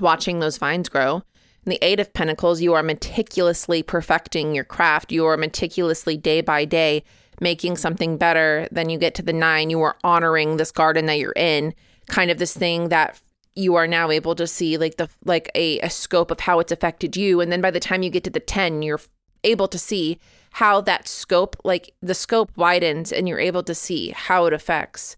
watching 0.00 0.38
those 0.38 0.58
vines 0.58 0.88
grow. 0.88 1.22
In 1.66 1.70
the 1.70 1.78
8 1.82 2.00
of 2.00 2.12
pentacles, 2.12 2.60
you 2.60 2.74
are 2.74 2.82
meticulously 2.82 3.82
perfecting 3.82 4.54
your 4.54 4.64
craft. 4.64 5.12
You 5.12 5.24
are 5.26 5.36
meticulously 5.36 6.16
day 6.16 6.40
by 6.40 6.64
day 6.64 7.04
making 7.40 7.76
something 7.76 8.16
better. 8.16 8.68
Then 8.70 8.90
you 8.90 8.98
get 8.98 9.14
to 9.16 9.22
the 9.22 9.32
9, 9.32 9.70
you 9.70 9.80
are 9.82 9.96
honoring 10.04 10.56
this 10.56 10.70
garden 10.70 11.06
that 11.06 11.18
you're 11.18 11.32
in, 11.36 11.74
kind 12.08 12.30
of 12.30 12.38
this 12.38 12.54
thing 12.54 12.90
that 12.90 13.20
you 13.56 13.74
are 13.76 13.86
now 13.86 14.10
able 14.10 14.34
to 14.34 14.46
see 14.46 14.76
like 14.76 14.96
the 14.96 15.08
like 15.24 15.50
a, 15.54 15.78
a 15.80 15.90
scope 15.90 16.30
of 16.30 16.40
how 16.40 16.58
it's 16.58 16.72
affected 16.72 17.16
you 17.16 17.40
and 17.40 17.52
then 17.52 17.60
by 17.60 17.70
the 17.70 17.80
time 17.80 18.02
you 18.02 18.10
get 18.10 18.24
to 18.24 18.30
the 18.30 18.40
10 18.40 18.82
you're 18.82 19.00
able 19.44 19.68
to 19.68 19.78
see 19.78 20.18
how 20.52 20.80
that 20.80 21.06
scope 21.06 21.56
like 21.64 21.94
the 22.02 22.14
scope 22.14 22.50
widens 22.56 23.12
and 23.12 23.28
you're 23.28 23.38
able 23.38 23.62
to 23.62 23.74
see 23.74 24.10
how 24.10 24.46
it 24.46 24.52
affects 24.52 25.16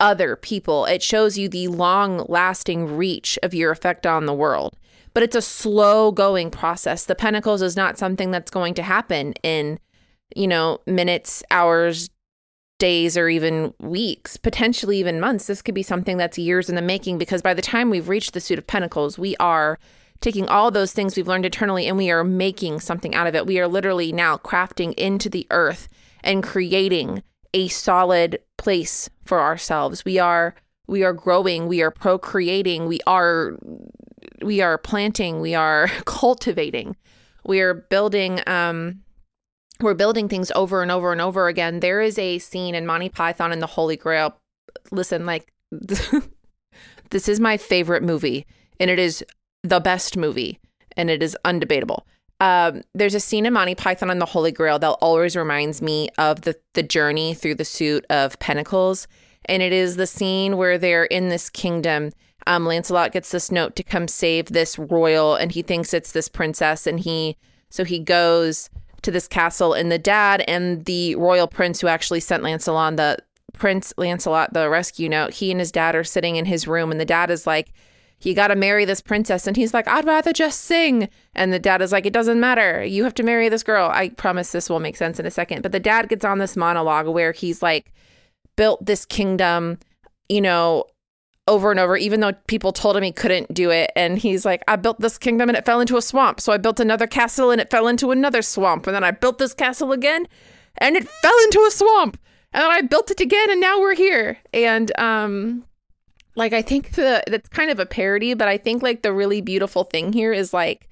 other 0.00 0.36
people 0.36 0.86
it 0.86 1.02
shows 1.02 1.38
you 1.38 1.48
the 1.48 1.68
long 1.68 2.24
lasting 2.28 2.96
reach 2.96 3.38
of 3.42 3.54
your 3.54 3.70
effect 3.70 4.06
on 4.06 4.26
the 4.26 4.34
world 4.34 4.76
but 5.12 5.22
it's 5.22 5.36
a 5.36 5.42
slow 5.42 6.10
going 6.10 6.50
process 6.50 7.04
the 7.04 7.14
pentacles 7.14 7.62
is 7.62 7.76
not 7.76 7.98
something 7.98 8.30
that's 8.30 8.50
going 8.50 8.74
to 8.74 8.82
happen 8.82 9.32
in 9.42 9.78
you 10.34 10.48
know 10.48 10.78
minutes 10.86 11.42
hours 11.50 12.10
days 12.80 13.16
or 13.16 13.28
even 13.28 13.72
weeks, 13.78 14.36
potentially 14.36 14.98
even 14.98 15.20
months. 15.20 15.46
This 15.46 15.62
could 15.62 15.74
be 15.74 15.84
something 15.84 16.16
that's 16.16 16.36
years 16.36 16.68
in 16.68 16.74
the 16.74 16.82
making 16.82 17.18
because 17.18 17.42
by 17.42 17.54
the 17.54 17.62
time 17.62 17.90
we've 17.90 18.08
reached 18.08 18.34
the 18.34 18.40
suit 18.40 18.58
of 18.58 18.66
pentacles, 18.66 19.16
we 19.16 19.36
are 19.36 19.78
taking 20.20 20.48
all 20.48 20.72
those 20.72 20.92
things 20.92 21.14
we've 21.14 21.28
learned 21.28 21.46
eternally 21.46 21.86
and 21.86 21.96
we 21.96 22.10
are 22.10 22.24
making 22.24 22.80
something 22.80 23.14
out 23.14 23.28
of 23.28 23.36
it. 23.36 23.46
We 23.46 23.60
are 23.60 23.68
literally 23.68 24.10
now 24.10 24.36
crafting 24.38 24.94
into 24.94 25.28
the 25.28 25.46
earth 25.50 25.88
and 26.24 26.42
creating 26.42 27.22
a 27.54 27.68
solid 27.68 28.40
place 28.56 29.10
for 29.24 29.40
ourselves. 29.40 30.04
We 30.04 30.18
are 30.18 30.54
we 30.86 31.04
are 31.04 31.12
growing, 31.12 31.68
we 31.68 31.82
are 31.82 31.90
procreating, 31.90 32.86
we 32.86 33.00
are 33.06 33.58
we 34.42 34.60
are 34.60 34.78
planting, 34.78 35.40
we 35.40 35.54
are 35.54 35.88
cultivating. 36.04 36.96
We 37.44 37.60
are 37.60 37.74
building 37.74 38.40
um 38.46 39.02
we're 39.80 39.94
building 39.94 40.28
things 40.28 40.50
over 40.54 40.82
and 40.82 40.90
over 40.90 41.12
and 41.12 41.20
over 41.20 41.48
again. 41.48 41.80
There 41.80 42.00
is 42.00 42.18
a 42.18 42.38
scene 42.38 42.74
in 42.74 42.86
Monty 42.86 43.08
Python 43.08 43.52
and 43.52 43.62
the 43.62 43.66
Holy 43.66 43.96
Grail. 43.96 44.36
Listen, 44.90 45.24
like, 45.26 45.52
this 47.10 47.28
is 47.28 47.40
my 47.40 47.56
favorite 47.56 48.02
movie, 48.02 48.46
and 48.78 48.90
it 48.90 48.98
is 48.98 49.24
the 49.62 49.80
best 49.80 50.16
movie, 50.16 50.58
and 50.96 51.08
it 51.08 51.22
is 51.22 51.36
undebatable. 51.44 52.02
Um, 52.40 52.82
there's 52.94 53.14
a 53.14 53.20
scene 53.20 53.44
in 53.44 53.52
Monty 53.52 53.74
Python 53.74 54.10
on 54.10 54.18
the 54.18 54.26
Holy 54.26 54.50
Grail 54.50 54.78
that 54.78 54.88
always 55.00 55.36
reminds 55.36 55.82
me 55.82 56.08
of 56.18 56.42
the 56.42 56.56
the 56.72 56.82
journey 56.82 57.34
through 57.34 57.56
the 57.56 57.64
suit 57.64 58.04
of 58.08 58.38
Pentacles, 58.38 59.06
and 59.44 59.62
it 59.62 59.72
is 59.72 59.96
the 59.96 60.06
scene 60.06 60.56
where 60.56 60.78
they're 60.78 61.04
in 61.04 61.28
this 61.28 61.50
kingdom. 61.50 62.12
Um, 62.46 62.64
Lancelot 62.64 63.12
gets 63.12 63.30
this 63.30 63.52
note 63.52 63.76
to 63.76 63.82
come 63.82 64.08
save 64.08 64.46
this 64.46 64.78
royal, 64.78 65.34
and 65.34 65.52
he 65.52 65.60
thinks 65.60 65.92
it's 65.92 66.12
this 66.12 66.28
princess, 66.28 66.86
and 66.86 66.98
he 66.98 67.36
so 67.68 67.84
he 67.84 67.98
goes 67.98 68.70
to 69.02 69.10
this 69.10 69.28
castle, 69.28 69.74
and 69.74 69.92
the 69.92 69.98
dad 69.98 70.42
and 70.48 70.86
the 70.86 71.14
royal 71.16 71.46
prince 71.46 71.80
who 71.80 71.88
actually 71.88 72.20
sent 72.20 72.42
Lancelot 72.42 72.96
the 72.96 73.18
Prince 73.52 73.92
Lancelot 73.98 74.54
the 74.54 74.70
rescue 74.70 75.10
note. 75.10 75.34
He 75.34 75.50
and 75.50 75.60
his 75.60 75.70
dad 75.70 75.94
are 75.94 76.04
sitting 76.04 76.36
in 76.36 76.46
his 76.46 76.66
room, 76.66 76.90
and 76.90 76.98
the 76.98 77.04
dad 77.04 77.30
is 77.30 77.46
like 77.46 77.74
you 78.22 78.34
got 78.34 78.48
to 78.48 78.56
marry 78.56 78.84
this 78.84 79.00
princess. 79.00 79.46
And 79.46 79.56
he's 79.56 79.72
like, 79.72 79.88
I'd 79.88 80.04
rather 80.04 80.32
just 80.32 80.62
sing. 80.62 81.08
And 81.34 81.52
the 81.52 81.58
dad 81.58 81.82
is 81.82 81.92
like, 81.92 82.06
it 82.06 82.12
doesn't 82.12 82.40
matter. 82.40 82.84
You 82.84 83.04
have 83.04 83.14
to 83.14 83.22
marry 83.22 83.48
this 83.48 83.62
girl. 83.62 83.90
I 83.92 84.10
promise 84.10 84.52
this 84.52 84.68
will 84.68 84.80
make 84.80 84.96
sense 84.96 85.18
in 85.18 85.26
a 85.26 85.30
second. 85.30 85.62
But 85.62 85.72
the 85.72 85.80
dad 85.80 86.08
gets 86.08 86.24
on 86.24 86.38
this 86.38 86.56
monologue 86.56 87.06
where 87.08 87.32
he's 87.32 87.62
like, 87.62 87.92
built 88.56 88.84
this 88.84 89.04
kingdom, 89.06 89.78
you 90.28 90.40
know, 90.40 90.84
over 91.48 91.70
and 91.70 91.80
over, 91.80 91.96
even 91.96 92.20
though 92.20 92.32
people 92.46 92.72
told 92.72 92.96
him 92.96 93.02
he 93.02 93.10
couldn't 93.10 93.52
do 93.52 93.70
it. 93.70 93.90
And 93.96 94.18
he's 94.18 94.44
like, 94.44 94.62
I 94.68 94.76
built 94.76 95.00
this 95.00 95.18
kingdom 95.18 95.48
and 95.48 95.56
it 95.56 95.64
fell 95.64 95.80
into 95.80 95.96
a 95.96 96.02
swamp. 96.02 96.40
So 96.40 96.52
I 96.52 96.58
built 96.58 96.78
another 96.78 97.06
castle 97.06 97.50
and 97.50 97.60
it 97.60 97.70
fell 97.70 97.88
into 97.88 98.10
another 98.10 98.42
swamp. 98.42 98.86
And 98.86 98.94
then 98.94 99.02
I 99.02 99.10
built 99.10 99.38
this 99.38 99.54
castle 99.54 99.92
again 99.92 100.26
and 100.78 100.96
it 100.96 101.08
fell 101.08 101.38
into 101.44 101.64
a 101.66 101.70
swamp. 101.70 102.18
And 102.52 102.62
then 102.62 102.70
I 102.70 102.82
built 102.82 103.10
it 103.10 103.20
again 103.20 103.50
and 103.50 103.60
now 103.60 103.80
we're 103.80 103.96
here. 103.96 104.38
And 104.52 104.96
um 104.98 105.64
like 106.40 106.54
I 106.54 106.62
think 106.62 106.92
the 106.92 107.22
that's 107.26 107.50
kind 107.50 107.70
of 107.70 107.78
a 107.78 107.84
parody, 107.84 108.32
but 108.32 108.48
I 108.48 108.56
think 108.56 108.82
like 108.82 109.02
the 109.02 109.12
really 109.12 109.42
beautiful 109.42 109.84
thing 109.84 110.14
here 110.14 110.32
is 110.32 110.54
like 110.54 110.88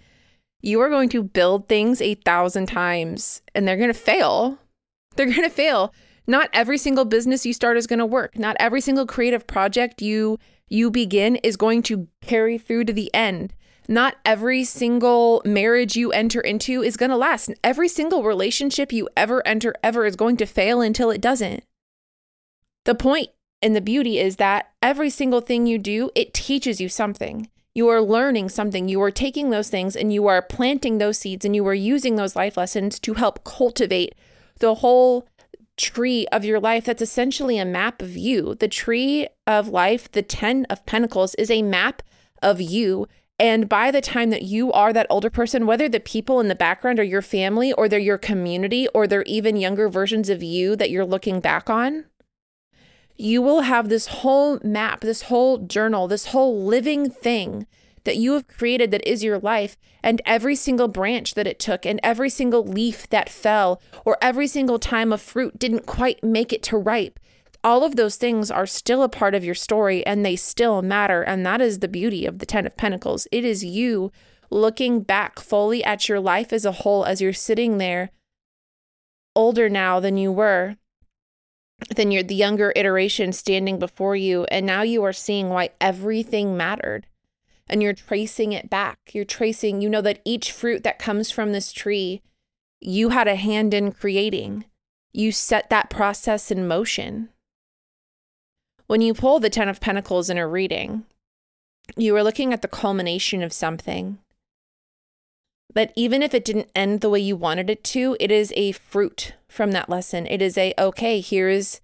you 0.60 0.78
are 0.80 0.90
going 0.90 1.08
to 1.08 1.22
build 1.22 1.68
things 1.68 2.02
a 2.02 2.16
thousand 2.16 2.66
times 2.66 3.40
and 3.54 3.66
they're 3.66 3.78
going 3.78 3.88
to 3.88 3.94
fail. 3.98 4.58
They're 5.16 5.24
going 5.24 5.42
to 5.42 5.48
fail. 5.48 5.94
Not 6.26 6.50
every 6.52 6.76
single 6.76 7.06
business 7.06 7.46
you 7.46 7.54
start 7.54 7.78
is 7.78 7.86
going 7.86 7.98
to 7.98 8.04
work. 8.04 8.38
Not 8.38 8.56
every 8.60 8.82
single 8.82 9.06
creative 9.06 9.46
project 9.46 10.02
you 10.02 10.38
you 10.68 10.90
begin 10.90 11.36
is 11.36 11.56
going 11.56 11.82
to 11.84 12.08
carry 12.20 12.58
through 12.58 12.84
to 12.84 12.92
the 12.92 13.12
end. 13.14 13.54
Not 13.88 14.16
every 14.26 14.64
single 14.64 15.40
marriage 15.46 15.96
you 15.96 16.12
enter 16.12 16.42
into 16.42 16.82
is 16.82 16.98
going 16.98 17.08
to 17.08 17.16
last. 17.16 17.50
Every 17.64 17.88
single 17.88 18.22
relationship 18.22 18.92
you 18.92 19.08
ever 19.16 19.44
enter 19.48 19.74
ever 19.82 20.04
is 20.04 20.14
going 20.14 20.36
to 20.36 20.46
fail 20.46 20.82
until 20.82 21.10
it 21.10 21.22
doesn't. 21.22 21.64
The 22.84 22.94
point 22.94 23.30
and 23.60 23.74
the 23.74 23.80
beauty 23.80 24.18
is 24.18 24.36
that 24.36 24.70
every 24.82 25.10
single 25.10 25.40
thing 25.40 25.66
you 25.66 25.78
do, 25.78 26.10
it 26.14 26.34
teaches 26.34 26.80
you 26.80 26.88
something. 26.88 27.48
You 27.74 27.88
are 27.88 28.00
learning 28.00 28.48
something. 28.48 28.88
You 28.88 29.00
are 29.02 29.10
taking 29.10 29.50
those 29.50 29.68
things 29.68 29.94
and 29.94 30.12
you 30.12 30.26
are 30.26 30.42
planting 30.42 30.98
those 30.98 31.18
seeds 31.18 31.44
and 31.44 31.54
you 31.54 31.66
are 31.66 31.74
using 31.74 32.16
those 32.16 32.36
life 32.36 32.56
lessons 32.56 32.98
to 33.00 33.14
help 33.14 33.44
cultivate 33.44 34.14
the 34.58 34.76
whole 34.76 35.28
tree 35.76 36.26
of 36.32 36.44
your 36.44 36.58
life 36.58 36.84
that's 36.84 37.02
essentially 37.02 37.58
a 37.58 37.64
map 37.64 38.02
of 38.02 38.16
you. 38.16 38.54
The 38.54 38.68
tree 38.68 39.28
of 39.46 39.68
life, 39.68 40.10
the 40.10 40.22
10 40.22 40.66
of 40.68 40.84
pentacles, 40.86 41.34
is 41.36 41.50
a 41.50 41.62
map 41.62 42.02
of 42.42 42.60
you. 42.60 43.06
And 43.38 43.68
by 43.68 43.92
the 43.92 44.00
time 44.00 44.30
that 44.30 44.42
you 44.42 44.72
are 44.72 44.92
that 44.92 45.06
older 45.08 45.30
person, 45.30 45.66
whether 45.66 45.88
the 45.88 46.00
people 46.00 46.40
in 46.40 46.48
the 46.48 46.56
background 46.56 46.98
are 46.98 47.04
your 47.04 47.22
family 47.22 47.72
or 47.72 47.88
they're 47.88 48.00
your 48.00 48.18
community 48.18 48.88
or 48.88 49.06
they're 49.06 49.22
even 49.22 49.56
younger 49.56 49.88
versions 49.88 50.28
of 50.28 50.42
you 50.42 50.74
that 50.74 50.90
you're 50.90 51.04
looking 51.04 51.38
back 51.38 51.70
on, 51.70 52.06
you 53.18 53.42
will 53.42 53.62
have 53.62 53.88
this 53.88 54.06
whole 54.06 54.60
map, 54.62 55.00
this 55.00 55.22
whole 55.22 55.58
journal, 55.58 56.06
this 56.06 56.26
whole 56.26 56.64
living 56.64 57.10
thing 57.10 57.66
that 58.04 58.16
you 58.16 58.32
have 58.32 58.46
created 58.46 58.90
that 58.92 59.06
is 59.06 59.24
your 59.24 59.38
life, 59.38 59.76
and 60.02 60.22
every 60.24 60.54
single 60.54 60.88
branch 60.88 61.34
that 61.34 61.46
it 61.46 61.58
took, 61.58 61.84
and 61.84 62.00
every 62.02 62.30
single 62.30 62.64
leaf 62.64 63.08
that 63.10 63.28
fell, 63.28 63.82
or 64.04 64.16
every 64.22 64.46
single 64.46 64.78
time 64.78 65.12
a 65.12 65.18
fruit 65.18 65.58
didn't 65.58 65.84
quite 65.84 66.22
make 66.22 66.52
it 66.52 66.62
to 66.62 66.78
ripe. 66.78 67.18
All 67.64 67.84
of 67.84 67.96
those 67.96 68.16
things 68.16 68.50
are 68.52 68.66
still 68.66 69.02
a 69.02 69.08
part 69.08 69.34
of 69.34 69.44
your 69.44 69.54
story 69.54 70.06
and 70.06 70.24
they 70.24 70.36
still 70.36 70.80
matter. 70.80 71.22
And 71.22 71.44
that 71.44 71.60
is 71.60 71.80
the 71.80 71.88
beauty 71.88 72.24
of 72.24 72.38
the 72.38 72.46
Ten 72.46 72.64
of 72.66 72.76
Pentacles. 72.76 73.26
It 73.32 73.44
is 73.44 73.64
you 73.64 74.12
looking 74.48 75.00
back 75.00 75.40
fully 75.40 75.82
at 75.82 76.08
your 76.08 76.20
life 76.20 76.52
as 76.52 76.64
a 76.64 76.72
whole 76.72 77.04
as 77.04 77.20
you're 77.20 77.32
sitting 77.32 77.78
there, 77.78 78.10
older 79.34 79.68
now 79.68 79.98
than 79.98 80.16
you 80.16 80.30
were, 80.30 80.76
then 81.94 82.10
you're 82.10 82.22
the 82.22 82.34
younger 82.34 82.72
iteration 82.76 83.32
standing 83.32 83.78
before 83.78 84.16
you 84.16 84.44
and 84.50 84.66
now 84.66 84.82
you 84.82 85.02
are 85.04 85.12
seeing 85.12 85.48
why 85.48 85.70
everything 85.80 86.56
mattered 86.56 87.06
and 87.68 87.82
you're 87.82 87.92
tracing 87.92 88.52
it 88.52 88.70
back. 88.70 88.98
You're 89.12 89.24
tracing 89.24 89.80
you 89.80 89.88
know 89.88 90.00
that 90.00 90.20
each 90.24 90.52
fruit 90.52 90.82
that 90.84 90.98
comes 90.98 91.30
from 91.30 91.52
this 91.52 91.72
tree 91.72 92.22
you 92.80 93.08
had 93.08 93.26
a 93.26 93.34
hand 93.36 93.74
in 93.74 93.92
creating. 93.92 94.64
You 95.12 95.32
set 95.32 95.68
that 95.70 95.90
process 95.90 96.50
in 96.50 96.68
motion. 96.68 97.30
When 98.86 99.00
you 99.00 99.14
pull 99.14 99.40
the 99.40 99.50
10 99.50 99.68
of 99.68 99.80
pentacles 99.80 100.30
in 100.30 100.38
a 100.38 100.46
reading 100.46 101.04
you 101.96 102.14
are 102.16 102.22
looking 102.22 102.52
at 102.52 102.62
the 102.62 102.68
culmination 102.68 103.42
of 103.42 103.52
something 103.52 104.18
but 105.72 105.92
even 105.96 106.22
if 106.22 106.34
it 106.34 106.44
didn't 106.44 106.70
end 106.74 107.00
the 107.00 107.10
way 107.10 107.20
you 107.20 107.36
wanted 107.36 107.70
it 107.70 107.84
to, 107.84 108.16
it 108.18 108.30
is 108.30 108.52
a 108.56 108.72
fruit 108.72 109.34
from 109.48 109.72
that 109.72 109.88
lesson. 109.88 110.26
It 110.26 110.42
is 110.42 110.56
a, 110.56 110.72
okay, 110.78 111.20
here's, 111.20 111.80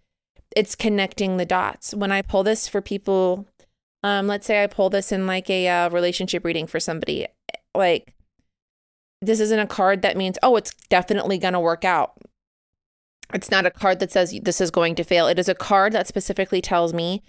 it's 0.57 0.75
connecting 0.75 1.37
the 1.37 1.45
dots. 1.45 1.95
When 1.95 2.13
I 2.13 2.23
pull 2.23 2.43
this 2.43 2.69
for 2.69 2.81
people, 2.81 3.47
um, 4.03 4.27
let's 4.27 4.47
say 4.47 4.63
I 4.63 4.67
pull 4.67 4.91
this 4.91 5.13
in 5.13 5.27
like 5.27 5.49
a 5.51 5.69
uh, 5.69 5.91
relationship 5.91 6.45
reading 6.45 6.67
for 6.67 6.81
somebody, 6.81 7.27
like, 7.75 8.15
this 9.21 9.41
isn't 9.41 9.59
a 9.59 9.67
card 9.67 10.03
that 10.03 10.17
means, 10.17 10.39
oh, 10.43 10.57
it's 10.57 10.75
definitely 10.91 11.39
going 11.39 11.55
to 11.55 11.61
work 11.61 11.85
out. 11.85 12.13
It's 13.33 13.51
not 13.51 13.65
a 13.65 13.71
card 13.71 13.99
that 14.01 14.13
says 14.13 14.39
this 14.43 14.61
is 14.61 14.71
going 14.71 14.95
to 14.97 15.05
fail. 15.05 15.27
It 15.27 15.39
is 15.39 15.49
a 15.49 15.55
card 15.55 15.93
that 15.95 16.07
specifically 16.07 16.61
tells 16.61 16.93
me 16.93 17.23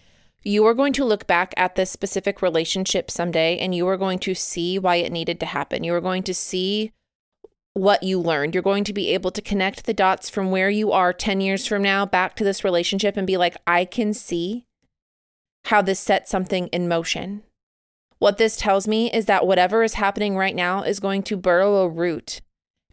you 0.46 0.66
are 0.68 0.76
going 0.76 0.94
to 0.94 1.04
look 1.04 1.26
back 1.26 1.54
at 1.58 1.76
this 1.76 1.90
specific 1.90 2.42
relationship 2.42 3.10
someday 3.10 3.58
and 3.58 3.74
you 3.74 3.88
are 3.88 3.98
going 3.98 4.20
to 4.20 4.36
see 4.36 4.78
why 4.78 4.98
it 4.98 5.12
needed 5.12 5.40
to 5.40 5.46
happen. 5.48 5.84
You 5.84 5.96
are 5.96 6.02
going 6.02 6.22
to 6.24 6.36
see 6.36 6.92
what 7.74 8.04
you 8.04 8.20
learned. 8.20 8.54
You're 8.54 8.62
going 8.64 8.84
to 8.84 8.94
be 8.94 9.10
able 9.10 9.32
to 9.32 9.42
connect 9.42 9.86
the 9.86 9.94
dots 9.94 10.30
from 10.30 10.52
where 10.52 10.70
you 10.70 10.92
are 10.92 11.12
10 11.12 11.42
years 11.42 11.66
from 11.66 11.82
now 11.82 12.06
back 12.06 12.36
to 12.36 12.44
this 12.44 12.64
relationship 12.64 13.18
and 13.18 13.26
be 13.26 13.38
like, 13.38 13.58
I 13.66 13.86
can 13.86 14.14
see 14.14 14.66
how 15.66 15.82
this 15.82 16.00
set 16.00 16.30
something 16.30 16.68
in 16.68 16.88
motion. 16.88 17.42
What 18.20 18.38
this 18.38 18.56
tells 18.56 18.88
me 18.88 19.12
is 19.12 19.26
that 19.26 19.48
whatever 19.48 19.84
is 19.84 19.96
happening 19.96 20.38
right 20.38 20.56
now 20.56 20.84
is 20.84 21.00
going 21.00 21.24
to 21.24 21.36
burrow 21.36 21.78
a 21.78 21.90
root 21.90 22.42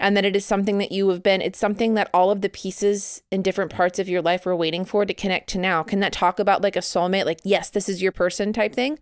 and 0.02 0.16
that 0.16 0.24
it 0.24 0.34
is 0.34 0.44
something 0.44 0.78
that 0.78 0.90
you 0.90 1.08
have 1.10 1.22
been, 1.22 1.40
it's 1.40 1.58
something 1.58 1.94
that 1.94 2.10
all 2.12 2.32
of 2.32 2.40
the 2.40 2.48
pieces 2.48 3.22
in 3.30 3.40
different 3.40 3.70
parts 3.70 4.00
of 4.00 4.08
your 4.08 4.20
life 4.20 4.44
were 4.44 4.56
waiting 4.56 4.84
for 4.84 5.06
to 5.06 5.14
connect 5.14 5.48
to 5.50 5.58
now. 5.58 5.84
Can 5.84 6.00
that 6.00 6.12
talk 6.12 6.40
about 6.40 6.60
like 6.60 6.74
a 6.74 6.80
soulmate, 6.80 7.24
like, 7.24 7.38
yes, 7.44 7.70
this 7.70 7.88
is 7.88 8.02
your 8.02 8.10
person 8.10 8.52
type 8.52 8.74
thing? 8.74 8.98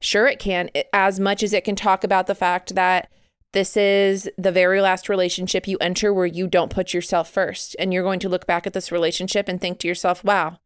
Sure, 0.00 0.26
it 0.26 0.38
can, 0.38 0.70
it, 0.72 0.88
as 0.94 1.20
much 1.20 1.42
as 1.42 1.52
it 1.52 1.64
can 1.64 1.76
talk 1.76 2.02
about 2.02 2.26
the 2.26 2.34
fact 2.34 2.74
that 2.74 3.12
this 3.52 3.76
is 3.76 4.30
the 4.38 4.50
very 4.50 4.80
last 4.80 5.10
relationship 5.10 5.68
you 5.68 5.76
enter 5.82 6.14
where 6.14 6.26
you 6.26 6.46
don't 6.46 6.72
put 6.72 6.94
yourself 6.94 7.28
first. 7.30 7.76
And 7.78 7.92
you're 7.92 8.02
going 8.02 8.20
to 8.20 8.28
look 8.30 8.46
back 8.46 8.66
at 8.66 8.72
this 8.72 8.90
relationship 8.90 9.48
and 9.48 9.60
think 9.60 9.78
to 9.80 9.88
yourself, 9.88 10.24
wow, 10.24 10.60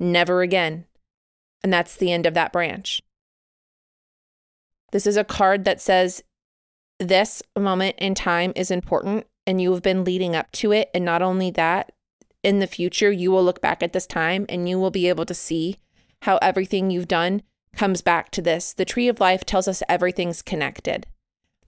never 0.00 0.40
again. 0.40 0.86
And 1.62 1.70
that's 1.70 1.94
the 1.94 2.10
end 2.10 2.24
of 2.24 2.32
that 2.34 2.52
branch. 2.52 3.02
This 4.92 5.06
is 5.06 5.18
a 5.18 5.24
card 5.24 5.64
that 5.64 5.82
says 5.82 6.22
this 6.98 7.42
moment 7.58 7.96
in 7.98 8.14
time 8.14 8.52
is 8.56 8.70
important 8.70 9.26
and 9.46 9.60
you 9.60 9.72
have 9.72 9.82
been 9.82 10.04
leading 10.04 10.34
up 10.34 10.50
to 10.52 10.72
it. 10.72 10.90
And 10.94 11.04
not 11.04 11.22
only 11.22 11.50
that, 11.52 11.92
in 12.42 12.60
the 12.60 12.66
future, 12.66 13.10
you 13.10 13.30
will 13.30 13.44
look 13.44 13.60
back 13.60 13.82
at 13.82 13.92
this 13.92 14.06
time 14.06 14.46
and 14.48 14.68
you 14.68 14.78
will 14.78 14.90
be 14.90 15.08
able 15.08 15.26
to 15.26 15.34
see 15.34 15.78
how 16.22 16.38
everything 16.38 16.90
you've 16.90 17.08
done 17.08 17.42
comes 17.74 18.02
back 18.02 18.30
to 18.30 18.42
this. 18.42 18.72
The 18.72 18.84
tree 18.84 19.08
of 19.08 19.20
life 19.20 19.44
tells 19.44 19.68
us 19.68 19.82
everything's 19.88 20.42
connected, 20.42 21.06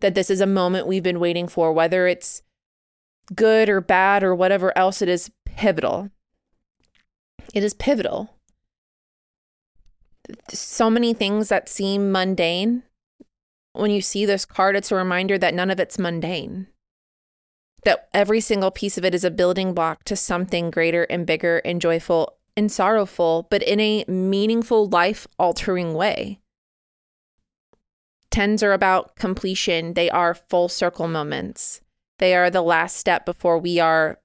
that 0.00 0.14
this 0.14 0.30
is 0.30 0.40
a 0.40 0.46
moment 0.46 0.86
we've 0.86 1.02
been 1.02 1.20
waiting 1.20 1.48
for, 1.48 1.72
whether 1.72 2.06
it's 2.06 2.42
good 3.34 3.68
or 3.68 3.80
bad 3.80 4.22
or 4.22 4.34
whatever 4.34 4.76
else, 4.76 5.02
it 5.02 5.08
is 5.08 5.30
pivotal. 5.44 6.10
It 7.52 7.62
is 7.62 7.74
pivotal. 7.74 8.34
So 10.50 10.88
many 10.88 11.12
things 11.12 11.48
that 11.48 11.68
seem 11.68 12.12
mundane 12.12 12.84
when 13.78 13.90
you 13.90 14.00
see 14.00 14.26
this 14.26 14.44
card, 14.44 14.76
it's 14.76 14.90
a 14.90 14.96
reminder 14.96 15.38
that 15.38 15.54
none 15.54 15.70
of 15.70 15.78
it's 15.78 15.98
mundane. 15.98 16.66
That 17.84 18.08
every 18.12 18.40
single 18.40 18.70
piece 18.70 18.98
of 18.98 19.04
it 19.04 19.14
is 19.14 19.24
a 19.24 19.30
building 19.30 19.72
block 19.72 20.04
to 20.04 20.16
something 20.16 20.70
greater 20.70 21.04
and 21.04 21.26
bigger 21.26 21.58
and 21.58 21.80
joyful 21.80 22.36
and 22.56 22.72
sorrowful, 22.72 23.46
but 23.50 23.62
in 23.62 23.78
a 23.78 24.04
meaningful, 24.08 24.88
life 24.88 25.28
altering 25.38 25.94
way. 25.94 26.40
Tens 28.30 28.62
are 28.62 28.72
about 28.72 29.14
completion, 29.16 29.94
they 29.94 30.10
are 30.10 30.34
full 30.34 30.68
circle 30.68 31.06
moments. 31.06 31.80
They 32.18 32.34
are 32.34 32.50
the 32.50 32.62
last 32.62 32.96
step 32.96 33.24
before 33.24 33.58
we 33.58 33.78
are 33.78 34.18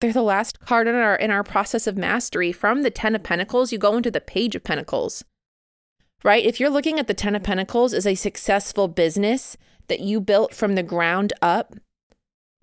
they're 0.00 0.12
the 0.12 0.22
last 0.22 0.60
card 0.60 0.88
in 0.88 0.94
our 0.94 1.16
in 1.16 1.30
our 1.30 1.42
process 1.42 1.86
of 1.86 1.96
mastery 1.96 2.52
from 2.52 2.82
the 2.82 2.90
10 2.90 3.14
of 3.14 3.22
pentacles 3.22 3.72
you 3.72 3.78
go 3.78 3.96
into 3.96 4.10
the 4.10 4.20
page 4.20 4.54
of 4.54 4.62
pentacles 4.62 5.24
right? 6.24 6.44
If 6.44 6.60
you're 6.60 6.70
looking 6.70 6.98
at 6.98 7.06
the 7.06 7.14
10 7.14 7.34
of 7.34 7.42
Pentacles 7.42 7.94
as 7.94 8.06
a 8.06 8.14
successful 8.14 8.88
business 8.88 9.56
that 9.88 10.00
you 10.00 10.20
built 10.20 10.54
from 10.54 10.74
the 10.74 10.82
ground 10.82 11.32
up, 11.40 11.74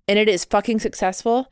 and 0.08 0.20
it 0.20 0.28
is 0.28 0.46
fucking 0.46 0.80
successful, 0.80 1.48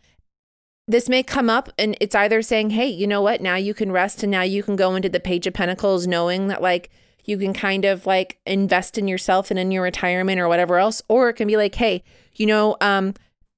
this 0.88 1.08
may 1.08 1.24
come 1.24 1.50
up 1.50 1.70
and 1.78 1.96
it's 2.02 2.16
either 2.16 2.42
saying, 2.42 2.72
hey, 2.72 2.88
you 2.88 3.08
know 3.08 3.22
what? 3.22 3.42
Now 3.42 3.56
you 3.56 3.74
can 3.74 3.92
rest 3.92 4.24
and 4.24 4.32
now 4.32 4.42
you 4.42 4.62
can 4.62 4.76
go 4.76 4.96
into 4.96 5.10
the 5.10 5.20
Page 5.20 5.48
of 5.48 5.54
Pentacles 5.54 6.06
knowing 6.08 6.48
that, 6.48 6.62
like, 6.62 6.90
you 7.24 7.38
can 7.38 7.54
kind 7.54 7.86
of 7.86 8.06
like 8.06 8.40
invest 8.46 8.98
in 8.98 9.08
yourself 9.08 9.52
and 9.52 9.60
in 9.60 9.72
your 9.72 9.84
retirement 9.84 10.40
or 10.40 10.48
whatever 10.48 10.78
else. 10.78 11.02
Or 11.08 11.30
it 11.30 11.36
can 11.36 11.48
be 11.48 11.58
like, 11.58 11.76
hey, 11.76 12.04
you 12.36 12.46
know, 12.46 12.78
um, 12.82 13.14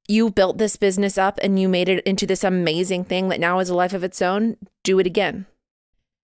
you 0.07 0.29
built 0.29 0.57
this 0.57 0.75
business 0.75 1.17
up 1.17 1.39
and 1.41 1.59
you 1.59 1.69
made 1.69 1.89
it 1.89 2.03
into 2.05 2.27
this 2.27 2.43
amazing 2.43 3.05
thing 3.05 3.29
that 3.29 3.39
now 3.39 3.59
is 3.59 3.69
a 3.69 3.75
life 3.75 3.93
of 3.93 4.03
its 4.03 4.21
own. 4.21 4.57
Do 4.83 4.99
it 4.99 5.07
again. 5.07 5.45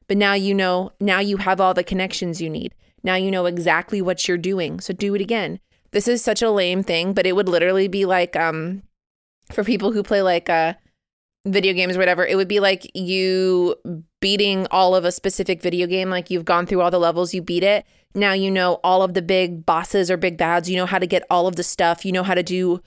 But 0.09 0.17
now 0.17 0.33
you 0.33 0.53
know, 0.53 0.91
now 0.99 1.19
you 1.19 1.37
have 1.37 1.61
all 1.61 1.73
the 1.73 1.83
connections 1.83 2.41
you 2.41 2.49
need. 2.49 2.75
Now 3.03 3.15
you 3.15 3.31
know 3.31 3.45
exactly 3.45 4.01
what 4.01 4.27
you're 4.27 4.37
doing. 4.37 4.81
So 4.81 4.91
do 4.91 5.15
it 5.15 5.21
again. 5.21 5.59
This 5.91 6.07
is 6.07 6.21
such 6.21 6.41
a 6.41 6.51
lame 6.51 6.83
thing, 6.83 7.13
but 7.13 7.25
it 7.25 7.35
would 7.35 7.47
literally 7.47 7.87
be 7.87 8.05
like 8.05 8.35
um 8.35 8.83
for 9.53 9.63
people 9.63 9.91
who 9.91 10.03
play 10.03 10.21
like 10.21 10.49
uh 10.49 10.73
video 11.45 11.73
games 11.73 11.95
or 11.95 11.99
whatever, 11.99 12.25
it 12.25 12.35
would 12.35 12.47
be 12.47 12.59
like 12.59 12.91
you 12.95 13.75
beating 14.19 14.67
all 14.71 14.95
of 14.95 15.05
a 15.05 15.11
specific 15.11 15.61
video 15.61 15.87
game. 15.87 16.09
Like 16.09 16.29
you've 16.29 16.43
gone 16.43 16.65
through 16.65 16.81
all 16.81 16.91
the 16.91 16.99
levels, 16.99 17.33
you 17.33 17.41
beat 17.41 17.63
it. 17.63 17.85
Now 18.15 18.33
you 18.33 18.49
know 18.49 18.79
all 18.83 19.03
of 19.03 19.13
the 19.13 19.21
big 19.21 19.63
bosses 19.63 20.09
or 20.09 20.17
big 20.17 20.37
bads. 20.37 20.69
You 20.69 20.77
know 20.77 20.87
how 20.87 20.97
to 20.99 21.07
get 21.07 21.23
all 21.29 21.47
of 21.47 21.55
the 21.55 21.63
stuff. 21.63 22.03
You 22.03 22.11
know 22.11 22.23
how 22.23 22.33
to 22.33 22.43
do, 22.43 22.81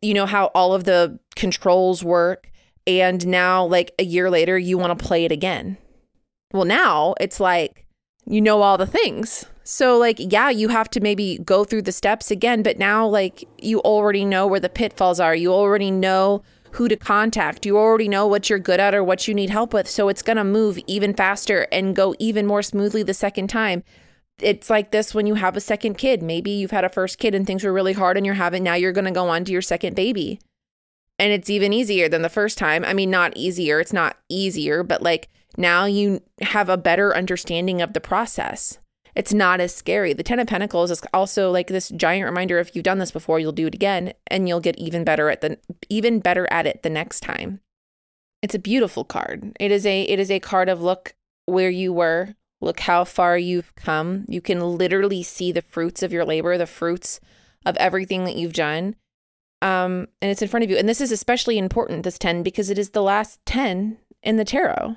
you 0.00 0.14
know 0.14 0.26
how 0.26 0.46
all 0.54 0.74
of 0.74 0.84
the 0.84 1.18
controls 1.34 2.04
work. 2.04 2.48
And 2.86 3.26
now, 3.26 3.64
like 3.64 3.92
a 3.98 4.04
year 4.04 4.30
later, 4.30 4.58
you 4.58 4.78
want 4.78 4.96
to 4.96 5.04
play 5.04 5.24
it 5.24 5.30
again. 5.30 5.76
Well, 6.52 6.64
now 6.64 7.14
it's 7.20 7.40
like 7.40 7.86
you 8.26 8.40
know 8.40 8.62
all 8.62 8.78
the 8.78 8.86
things. 8.86 9.46
So, 9.64 9.96
like, 9.96 10.16
yeah, 10.18 10.50
you 10.50 10.68
have 10.68 10.90
to 10.90 11.00
maybe 11.00 11.38
go 11.38 11.64
through 11.64 11.82
the 11.82 11.92
steps 11.92 12.30
again, 12.30 12.62
but 12.62 12.78
now, 12.78 13.06
like, 13.06 13.44
you 13.58 13.80
already 13.80 14.24
know 14.24 14.46
where 14.46 14.60
the 14.60 14.68
pitfalls 14.68 15.20
are. 15.20 15.36
You 15.36 15.52
already 15.52 15.90
know 15.90 16.42
who 16.72 16.88
to 16.88 16.96
contact. 16.96 17.64
You 17.64 17.78
already 17.78 18.08
know 18.08 18.26
what 18.26 18.50
you're 18.50 18.58
good 18.58 18.80
at 18.80 18.94
or 18.94 19.04
what 19.04 19.28
you 19.28 19.34
need 19.34 19.50
help 19.50 19.72
with. 19.72 19.88
So 19.88 20.08
it's 20.08 20.22
going 20.22 20.38
to 20.38 20.44
move 20.44 20.78
even 20.86 21.14
faster 21.14 21.68
and 21.70 21.94
go 21.94 22.14
even 22.18 22.46
more 22.46 22.62
smoothly 22.62 23.02
the 23.02 23.14
second 23.14 23.48
time. 23.48 23.84
It's 24.40 24.70
like 24.70 24.90
this 24.90 25.14
when 25.14 25.26
you 25.26 25.34
have 25.34 25.56
a 25.56 25.60
second 25.60 25.96
kid. 25.98 26.22
Maybe 26.22 26.50
you've 26.50 26.70
had 26.70 26.84
a 26.84 26.88
first 26.88 27.18
kid 27.18 27.34
and 27.34 27.46
things 27.46 27.62
were 27.62 27.72
really 27.72 27.92
hard 27.92 28.16
and 28.16 28.24
you're 28.24 28.34
having, 28.34 28.62
now 28.64 28.74
you're 28.74 28.92
going 28.92 29.04
to 29.04 29.10
go 29.10 29.28
on 29.28 29.44
to 29.44 29.52
your 29.52 29.62
second 29.62 29.94
baby. 29.94 30.40
And 31.18 31.30
it's 31.30 31.50
even 31.50 31.72
easier 31.72 32.08
than 32.08 32.22
the 32.22 32.28
first 32.30 32.56
time. 32.58 32.84
I 32.84 32.94
mean, 32.94 33.10
not 33.10 33.36
easier, 33.36 33.78
it's 33.78 33.92
not 33.92 34.16
easier, 34.28 34.82
but 34.82 35.02
like 35.02 35.28
now 35.56 35.84
you 35.84 36.22
have 36.40 36.68
a 36.68 36.76
better 36.76 37.14
understanding 37.16 37.80
of 37.80 37.92
the 37.92 38.00
process 38.00 38.78
it's 39.14 39.34
not 39.34 39.60
as 39.60 39.74
scary. 39.74 40.12
The 40.12 40.22
Ten 40.22 40.38
of 40.38 40.46
Pentacles 40.46 40.90
is 40.90 41.02
also 41.12 41.50
like 41.50 41.66
this 41.66 41.90
giant 41.90 42.24
reminder 42.24 42.58
if 42.58 42.74
you've 42.74 42.84
done 42.84 42.98
this 42.98 43.10
before, 43.10 43.38
you'll 43.38 43.52
do 43.52 43.66
it 43.66 43.74
again 43.74 44.14
and 44.26 44.48
you'll 44.48 44.60
get 44.60 44.78
even 44.78 45.04
better 45.04 45.28
at 45.28 45.42
the 45.42 45.58
even 45.88 46.20
better 46.20 46.50
at 46.50 46.66
it 46.66 46.82
the 46.82 46.90
next 46.90 47.20
time. 47.20 47.60
It's 48.40 48.54
a 48.54 48.58
beautiful 48.58 49.04
card. 49.04 49.54
It 49.60 49.70
is 49.70 49.84
a 49.84 50.02
it 50.02 50.18
is 50.18 50.30
a 50.30 50.40
card 50.40 50.68
of 50.68 50.80
look 50.80 51.14
where 51.44 51.70
you 51.70 51.92
were, 51.92 52.34
look 52.60 52.80
how 52.80 53.04
far 53.04 53.36
you've 53.36 53.74
come. 53.74 54.24
You 54.28 54.40
can 54.40 54.60
literally 54.60 55.22
see 55.22 55.52
the 55.52 55.62
fruits 55.62 56.02
of 56.02 56.12
your 56.12 56.24
labor, 56.24 56.56
the 56.56 56.66
fruits 56.66 57.20
of 57.66 57.76
everything 57.76 58.24
that 58.24 58.36
you've 58.36 58.54
done. 58.54 58.96
Um, 59.60 60.08
and 60.20 60.30
it's 60.30 60.42
in 60.42 60.48
front 60.48 60.64
of 60.64 60.70
you. 60.70 60.76
And 60.76 60.88
this 60.88 61.00
is 61.00 61.12
especially 61.12 61.56
important, 61.56 62.02
this 62.02 62.18
10, 62.18 62.42
because 62.42 62.68
it 62.68 62.78
is 62.78 62.90
the 62.90 63.02
last 63.02 63.38
10 63.46 63.96
in 64.20 64.36
the 64.36 64.44
tarot. 64.44 64.96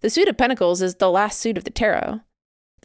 The 0.00 0.10
suit 0.10 0.28
of 0.28 0.36
pentacles 0.36 0.82
is 0.82 0.96
the 0.96 1.10
last 1.10 1.40
suit 1.40 1.56
of 1.56 1.64
the 1.64 1.70
tarot. 1.70 2.20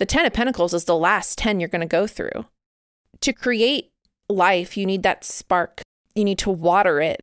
The 0.01 0.05
10 0.07 0.25
of 0.25 0.33
Pentacles 0.33 0.73
is 0.73 0.85
the 0.85 0.97
last 0.97 1.37
10 1.37 1.59
you're 1.59 1.69
going 1.69 1.81
to 1.81 1.85
go 1.85 2.07
through. 2.07 2.45
To 3.19 3.33
create 3.33 3.91
life, 4.27 4.75
you 4.75 4.85
need 4.87 5.03
that 5.03 5.23
spark. 5.23 5.83
You 6.15 6.23
need 6.23 6.39
to 6.39 6.49
water 6.49 6.99
it. 6.99 7.19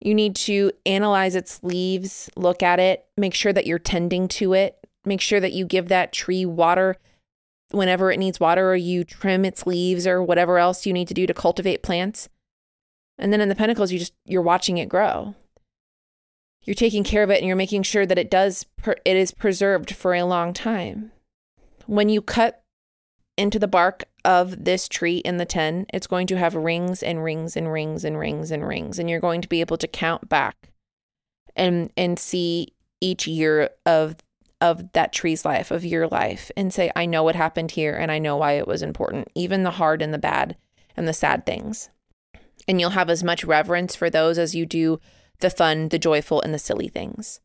You 0.00 0.14
need 0.14 0.36
to 0.36 0.70
analyze 0.86 1.34
its 1.34 1.60
leaves, 1.64 2.30
look 2.36 2.62
at 2.62 2.78
it, 2.78 3.06
make 3.16 3.34
sure 3.34 3.52
that 3.52 3.66
you're 3.66 3.78
tending 3.78 4.28
to 4.28 4.52
it, 4.52 4.76
make 5.04 5.20
sure 5.20 5.40
that 5.40 5.52
you 5.52 5.64
give 5.64 5.88
that 5.88 6.12
tree 6.12 6.44
water 6.44 6.96
whenever 7.72 8.12
it 8.12 8.18
needs 8.18 8.38
water, 8.38 8.70
or 8.70 8.76
you 8.76 9.02
trim 9.02 9.44
its 9.44 9.66
leaves, 9.66 10.06
or 10.06 10.22
whatever 10.22 10.58
else 10.58 10.86
you 10.86 10.92
need 10.92 11.08
to 11.08 11.14
do 11.14 11.26
to 11.26 11.34
cultivate 11.34 11.82
plants. 11.82 12.28
And 13.18 13.32
then 13.32 13.40
in 13.40 13.48
the 13.48 13.54
pentacles, 13.56 13.90
you 13.90 13.98
just 13.98 14.14
you're 14.26 14.42
watching 14.42 14.78
it 14.78 14.88
grow. 14.88 15.34
You're 16.64 16.74
taking 16.74 17.04
care 17.04 17.22
of 17.22 17.30
it, 17.30 17.38
and 17.38 17.46
you're 17.46 17.56
making 17.56 17.82
sure 17.82 18.06
that 18.06 18.18
it 18.18 18.30
does 18.30 18.66
it 19.04 19.16
is 19.16 19.32
preserved 19.32 19.94
for 19.94 20.14
a 20.14 20.24
long 20.24 20.52
time. 20.52 21.12
When 21.86 22.08
you 22.08 22.22
cut 22.22 22.62
into 23.36 23.58
the 23.58 23.68
bark 23.68 24.04
of 24.24 24.64
this 24.64 24.88
tree 24.88 25.18
in 25.18 25.38
the 25.38 25.44
10, 25.44 25.86
it's 25.92 26.06
going 26.06 26.26
to 26.28 26.38
have 26.38 26.54
rings 26.54 27.02
and 27.02 27.24
rings 27.24 27.56
and 27.56 27.72
rings 27.72 28.04
and 28.04 28.18
rings 28.18 28.50
and 28.50 28.66
rings. 28.66 28.98
And 28.98 29.10
you're 29.10 29.20
going 29.20 29.40
to 29.40 29.48
be 29.48 29.60
able 29.60 29.78
to 29.78 29.88
count 29.88 30.28
back 30.28 30.70
and 31.56 31.90
and 31.96 32.18
see 32.18 32.68
each 33.00 33.26
year 33.26 33.70
of 33.84 34.16
of 34.60 34.92
that 34.92 35.12
tree's 35.12 35.44
life, 35.44 35.72
of 35.72 35.84
your 35.84 36.06
life, 36.06 36.52
and 36.56 36.72
say, 36.72 36.92
I 36.94 37.04
know 37.04 37.24
what 37.24 37.34
happened 37.34 37.72
here 37.72 37.96
and 37.96 38.12
I 38.12 38.20
know 38.20 38.36
why 38.36 38.52
it 38.52 38.68
was 38.68 38.80
important, 38.80 39.28
even 39.34 39.64
the 39.64 39.72
hard 39.72 40.00
and 40.00 40.14
the 40.14 40.18
bad 40.18 40.56
and 40.96 41.08
the 41.08 41.12
sad 41.12 41.44
things. 41.44 41.90
And 42.68 42.80
you'll 42.80 42.90
have 42.90 43.10
as 43.10 43.24
much 43.24 43.42
reverence 43.42 43.96
for 43.96 44.08
those 44.08 44.38
as 44.38 44.54
you 44.54 44.64
do 44.64 45.00
the 45.42 45.50
fun, 45.50 45.90
the 45.90 45.98
joyful, 45.98 46.40
and 46.40 46.54
the 46.54 46.58
silly 46.58 46.88
things 46.88 47.40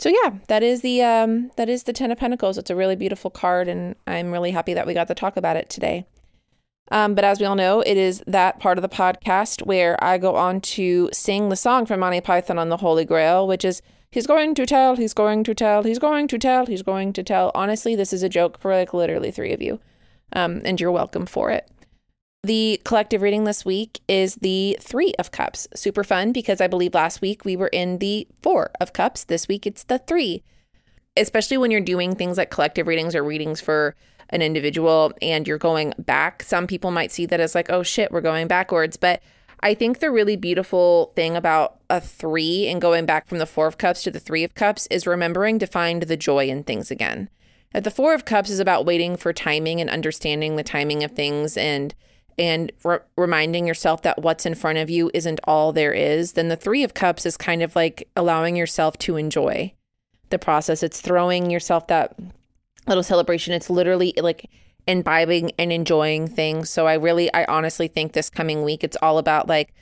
so 0.00 0.08
yeah, 0.08 0.38
that 0.48 0.62
is 0.62 0.80
the 0.80 1.02
um, 1.02 1.50
that 1.56 1.68
is 1.68 1.82
the 1.82 1.92
Ten 1.92 2.10
of 2.10 2.18
Pentacles. 2.18 2.56
It's 2.56 2.70
a 2.70 2.76
really 2.76 2.96
beautiful 2.96 3.30
card, 3.30 3.68
and 3.68 3.94
I'm 4.06 4.32
really 4.32 4.50
happy 4.50 4.72
that 4.72 4.86
we 4.86 4.94
got 4.94 5.08
to 5.08 5.14
talk 5.14 5.36
about 5.36 5.56
it 5.56 5.68
today. 5.68 6.06
Um, 6.90 7.14
but 7.14 7.22
as 7.22 7.38
we 7.38 7.46
all 7.46 7.54
know, 7.54 7.82
it 7.82 7.96
is 7.96 8.22
that 8.26 8.58
part 8.58 8.78
of 8.78 8.82
the 8.82 8.88
podcast 8.88 9.66
where 9.66 10.02
I 10.02 10.18
go 10.18 10.36
on 10.36 10.60
to 10.62 11.10
sing 11.12 11.50
the 11.50 11.56
song 11.56 11.86
from 11.86 12.00
Monty 12.00 12.20
Python 12.20 12.58
on 12.58 12.70
the 12.70 12.78
Holy 12.78 13.04
Grail, 13.04 13.46
which 13.46 13.64
is 13.64 13.82
He's 14.12 14.26
going 14.26 14.56
to 14.56 14.66
tell, 14.66 14.96
he's 14.96 15.14
going 15.14 15.44
to 15.44 15.54
tell, 15.54 15.84
he's 15.84 16.00
going 16.00 16.26
to 16.26 16.38
tell, 16.38 16.66
he's 16.66 16.82
going 16.82 17.12
to 17.12 17.22
tell. 17.22 17.52
Honestly, 17.54 17.94
this 17.94 18.12
is 18.12 18.24
a 18.24 18.28
joke 18.28 18.58
for 18.58 18.74
like 18.74 18.92
literally 18.92 19.30
three 19.30 19.52
of 19.52 19.62
you. 19.62 19.78
Um, 20.32 20.62
and 20.64 20.80
you're 20.80 20.90
welcome 20.90 21.26
for 21.26 21.52
it. 21.52 21.68
The 22.42 22.80
collective 22.84 23.20
reading 23.20 23.44
this 23.44 23.66
week 23.66 24.00
is 24.08 24.36
the 24.36 24.78
Three 24.80 25.12
of 25.18 25.30
Cups. 25.30 25.68
Super 25.74 26.02
fun 26.02 26.32
because 26.32 26.62
I 26.62 26.68
believe 26.68 26.94
last 26.94 27.20
week 27.20 27.44
we 27.44 27.54
were 27.54 27.68
in 27.68 27.98
the 27.98 28.26
Four 28.40 28.70
of 28.80 28.94
Cups. 28.94 29.24
This 29.24 29.46
week 29.46 29.66
it's 29.66 29.84
the 29.84 29.98
Three. 29.98 30.42
Especially 31.18 31.58
when 31.58 31.70
you're 31.70 31.82
doing 31.82 32.14
things 32.14 32.38
like 32.38 32.50
collective 32.50 32.86
readings 32.86 33.14
or 33.14 33.22
readings 33.22 33.60
for 33.60 33.94
an 34.30 34.40
individual 34.40 35.12
and 35.20 35.46
you're 35.46 35.58
going 35.58 35.92
back. 35.98 36.42
Some 36.42 36.66
people 36.66 36.90
might 36.90 37.12
see 37.12 37.26
that 37.26 37.40
as 37.40 37.54
like, 37.54 37.68
oh 37.68 37.82
shit, 37.82 38.10
we're 38.10 38.22
going 38.22 38.48
backwards. 38.48 38.96
But 38.96 39.20
I 39.62 39.74
think 39.74 39.98
the 39.98 40.10
really 40.10 40.36
beautiful 40.36 41.12
thing 41.14 41.36
about 41.36 41.78
a 41.90 42.00
three 42.00 42.68
and 42.68 42.80
going 42.80 43.04
back 43.04 43.28
from 43.28 43.36
the 43.36 43.44
Four 43.44 43.66
of 43.66 43.76
Cups 43.76 44.02
to 44.04 44.10
the 44.10 44.20
Three 44.20 44.44
of 44.44 44.54
Cups 44.54 44.88
is 44.90 45.06
remembering 45.06 45.58
to 45.58 45.66
find 45.66 46.04
the 46.04 46.16
joy 46.16 46.46
in 46.48 46.62
things 46.62 46.90
again. 46.90 47.28
That 47.74 47.84
the 47.84 47.90
Four 47.90 48.14
of 48.14 48.24
Cups 48.24 48.48
is 48.48 48.60
about 48.60 48.86
waiting 48.86 49.18
for 49.18 49.34
timing 49.34 49.78
and 49.78 49.90
understanding 49.90 50.56
the 50.56 50.62
timing 50.62 51.04
of 51.04 51.10
things 51.10 51.58
and 51.58 51.94
and 52.40 52.72
re- 52.82 52.98
reminding 53.18 53.66
yourself 53.66 54.00
that 54.02 54.22
what's 54.22 54.46
in 54.46 54.54
front 54.54 54.78
of 54.78 54.88
you 54.88 55.10
isn't 55.12 55.40
all 55.44 55.72
there 55.72 55.92
is, 55.92 56.32
then 56.32 56.48
the 56.48 56.56
Three 56.56 56.82
of 56.82 56.94
Cups 56.94 57.26
is 57.26 57.36
kind 57.36 57.62
of 57.62 57.76
like 57.76 58.08
allowing 58.16 58.56
yourself 58.56 58.96
to 58.98 59.16
enjoy 59.16 59.74
the 60.30 60.38
process. 60.38 60.82
It's 60.82 61.02
throwing 61.02 61.50
yourself 61.50 61.86
that 61.88 62.18
little 62.86 63.02
celebration. 63.02 63.52
It's 63.52 63.68
literally 63.68 64.14
like 64.16 64.48
imbibing 64.86 65.52
and 65.58 65.70
enjoying 65.70 66.28
things. 66.28 66.70
So 66.70 66.86
I 66.86 66.94
really, 66.94 67.32
I 67.34 67.44
honestly 67.44 67.88
think 67.88 68.12
this 68.12 68.30
coming 68.30 68.62
week, 68.62 68.82
it's 68.82 68.96
all 69.02 69.18
about 69.18 69.46
like 69.46 69.74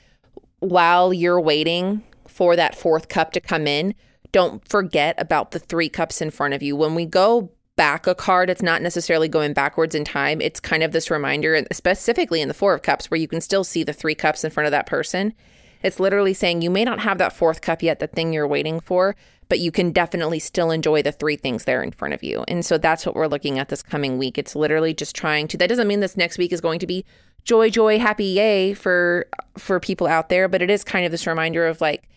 while 0.59 1.13
you're 1.13 1.39
waiting 1.39 2.03
for 2.27 2.57
that 2.57 2.75
fourth 2.75 3.07
cup 3.07 3.31
to 3.31 3.39
come 3.39 3.67
in, 3.67 3.95
don't 4.33 4.67
forget 4.67 5.15
about 5.17 5.51
the 5.51 5.59
three 5.59 5.87
cups 5.87 6.21
in 6.21 6.29
front 6.29 6.53
of 6.53 6.61
you. 6.61 6.75
When 6.75 6.93
we 6.93 7.05
go 7.05 7.51
back 7.79 8.07
a 8.07 8.13
card. 8.13 8.49
It's 8.49 8.61
not 8.61 8.81
necessarily 8.81 9.29
going 9.29 9.53
backwards 9.53 9.95
in 9.95 10.03
time. 10.03 10.41
It's 10.41 10.59
kind 10.59 10.83
of 10.83 10.91
this 10.91 11.09
reminder, 11.09 11.63
specifically 11.71 12.41
in 12.41 12.49
the 12.49 12.53
Four 12.53 12.73
of 12.73 12.81
Cups, 12.81 13.09
where 13.09 13.17
you 13.17 13.27
can 13.29 13.39
still 13.39 13.63
see 13.63 13.85
the 13.85 13.93
three 13.93 14.15
cups 14.15 14.43
in 14.43 14.51
front 14.51 14.65
of 14.65 14.71
that 14.71 14.85
person. 14.85 15.33
It's 15.81 15.97
literally 15.97 16.33
saying 16.33 16.61
you 16.61 16.69
may 16.69 16.83
not 16.83 16.99
have 16.99 17.19
that 17.19 17.31
fourth 17.31 17.61
cup 17.61 17.81
yet, 17.81 17.99
the 17.99 18.07
thing 18.07 18.33
you're 18.33 18.45
waiting 18.45 18.81
for, 18.81 19.15
but 19.47 19.59
you 19.59 19.71
can 19.71 19.93
definitely 19.93 20.39
still 20.39 20.71
enjoy 20.71 21.01
the 21.01 21.13
three 21.13 21.37
things 21.37 21.63
there 21.63 21.81
in 21.81 21.91
front 21.91 22.13
of 22.13 22.21
you. 22.21 22.43
And 22.49 22.65
so 22.65 22.77
that's 22.77 23.05
what 23.05 23.15
we're 23.15 23.27
looking 23.27 23.59
at 23.59 23.69
this 23.69 23.81
coming 23.81 24.17
week. 24.17 24.37
It's 24.37 24.57
literally 24.57 24.93
just 24.93 25.15
trying 25.15 25.47
to, 25.47 25.57
that 25.57 25.69
doesn't 25.69 25.87
mean 25.87 26.01
this 26.01 26.17
next 26.17 26.37
week 26.37 26.51
is 26.51 26.59
going 26.59 26.79
to 26.79 26.87
be 26.87 27.05
joy, 27.45 27.69
joy, 27.69 27.97
happy, 27.97 28.25
yay 28.25 28.73
for 28.73 29.25
for 29.57 29.79
people 29.79 30.05
out 30.05 30.27
there, 30.27 30.49
but 30.49 30.61
it 30.61 30.69
is 30.69 30.83
kind 30.83 31.05
of 31.05 31.11
this 31.11 31.25
reminder 31.25 31.65
of 31.65 31.79
like 31.79 32.09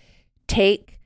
take 0.48 0.98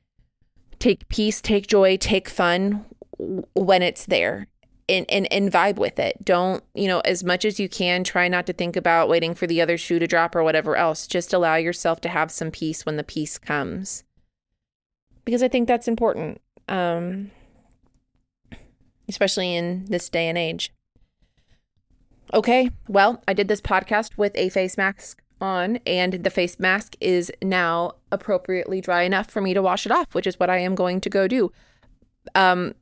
take 0.79 1.07
peace, 1.11 1.42
take 1.42 1.66
joy, 1.66 1.99
take 1.99 2.31
fun 2.31 2.87
when 3.18 3.83
it's 3.83 4.07
there 4.07 4.48
and, 4.88 5.07
and 5.09 5.31
and 5.33 5.50
vibe 5.50 5.76
with 5.76 5.98
it. 5.98 6.24
Don't, 6.24 6.62
you 6.74 6.88
know, 6.88 7.00
as 7.00 7.24
much 7.24 7.44
as 7.44 7.59
you 7.59 7.68
can, 7.68 8.05
try 8.05 8.29
not 8.29 8.46
to 8.46 8.52
think 8.52 8.76
about 8.76 9.09
waiting 9.09 9.35
for 9.35 9.46
the 9.46 9.61
other 9.61 9.76
shoe 9.76 9.98
to 9.98 10.07
drop 10.07 10.35
or 10.37 10.42
whatever 10.42 10.76
else. 10.76 11.07
Just 11.07 11.33
allow 11.33 11.57
yourself 11.57 12.00
to 12.02 12.09
have 12.09 12.31
some 12.31 12.50
peace 12.50 12.87
when 12.87 12.96
the 12.96 13.05
peace 13.05 13.38
comes. 13.38 14.05
Because 15.24 15.42
I 15.42 15.48
think 15.48 15.66
that's 15.66 15.88
important. 15.88 16.40
Um 16.68 17.31
especially 19.09 19.55
in 19.55 19.85
this 19.87 20.09
day 20.09 20.29
and 20.29 20.38
age. 20.38 20.72
Okay, 22.35 22.70
well, 22.88 23.22
I 23.29 23.35
did 23.35 23.46
this 23.46 23.61
podcast 23.61 24.18
with 24.18 24.33
a 24.35 24.48
face 24.48 24.76
mask 24.76 25.22
on, 25.40 25.79
and 25.87 26.24
the 26.24 26.31
face 26.31 26.59
mask 26.59 26.96
is 27.00 27.31
now 27.40 27.92
appropriately 28.11 28.81
dry 28.81 29.02
enough 29.02 29.31
for 29.31 29.40
me 29.40 29.55
to 29.55 29.62
wash 29.62 29.87
it 29.87 29.92
off, 29.92 30.12
which 30.12 30.26
is 30.26 30.40
what 30.40 30.50
I 30.50 30.59
am 30.59 30.74
going 30.74 31.00
to 31.02 31.11
go 31.11 31.29
do. 31.29 31.52
Um, 32.35 32.74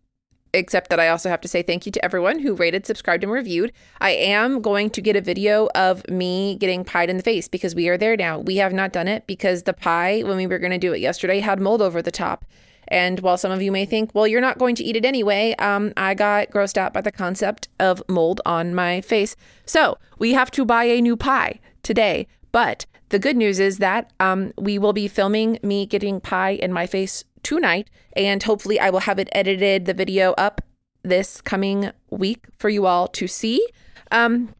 except 0.54 0.90
that 0.90 1.00
I 1.00 1.08
also 1.08 1.28
have 1.28 1.40
to 1.42 1.48
say 1.48 1.62
thank 1.62 1.86
you 1.86 1.92
to 1.92 2.04
everyone 2.04 2.38
who 2.38 2.54
rated, 2.54 2.86
subscribed, 2.86 3.24
and 3.24 3.32
reviewed. 3.32 3.72
I 4.00 4.10
am 4.10 4.62
going 4.62 4.90
to 4.90 5.02
get 5.02 5.16
a 5.16 5.20
video 5.20 5.68
of 5.74 6.08
me 6.08 6.56
getting 6.56 6.84
pied 6.84 7.10
in 7.10 7.16
the 7.16 7.22
face 7.22 7.48
because 7.48 7.74
we 7.74 7.88
are 7.88 7.98
there 7.98 8.16
now. 8.16 8.38
We 8.38 8.56
have 8.56 8.72
not 8.72 8.92
done 8.92 9.08
it 9.08 9.26
because 9.26 9.64
the 9.64 9.72
pie, 9.72 10.22
when 10.24 10.36
we 10.36 10.46
were 10.46 10.58
going 10.58 10.72
to 10.72 10.78
do 10.78 10.92
it 10.92 11.00
yesterday, 11.00 11.40
had 11.40 11.60
mold 11.60 11.82
over 11.82 12.00
the 12.00 12.10
top. 12.10 12.44
And 12.88 13.20
while 13.20 13.38
some 13.38 13.50
of 13.50 13.62
you 13.62 13.72
may 13.72 13.86
think, 13.86 14.10
well, 14.14 14.26
you're 14.26 14.40
not 14.40 14.58
going 14.58 14.74
to 14.76 14.84
eat 14.84 14.96
it 14.96 15.04
anyway, 15.04 15.54
um, 15.58 15.92
I 15.96 16.14
got 16.14 16.50
grossed 16.50 16.76
out 16.76 16.92
by 16.92 17.00
the 17.00 17.12
concept 17.12 17.68
of 17.80 18.02
mold 18.08 18.40
on 18.44 18.74
my 18.74 19.00
face. 19.00 19.36
So 19.64 19.98
we 20.18 20.34
have 20.34 20.50
to 20.52 20.64
buy 20.64 20.84
a 20.84 21.00
new 21.00 21.16
pie 21.16 21.60
today. 21.82 22.26
But 22.52 22.86
the 23.08 23.18
good 23.18 23.36
news 23.36 23.58
is 23.58 23.78
that 23.78 24.12
um, 24.20 24.52
we 24.58 24.78
will 24.78 24.92
be 24.92 25.08
filming 25.08 25.58
me 25.62 25.86
getting 25.86 26.20
pie 26.20 26.50
in 26.50 26.72
my 26.72 26.86
face 26.86 27.24
tonight, 27.44 27.88
and 28.16 28.42
hopefully 28.42 28.80
I 28.80 28.90
will 28.90 29.00
have 29.00 29.18
it 29.20 29.28
edited, 29.32 29.84
the 29.84 29.94
video 29.94 30.32
up 30.32 30.60
this 31.02 31.40
coming 31.40 31.92
week 32.10 32.46
for 32.58 32.68
you 32.68 32.86
all 32.86 33.06
to 33.08 33.28
see. 33.28 33.64
Um, 34.10 34.54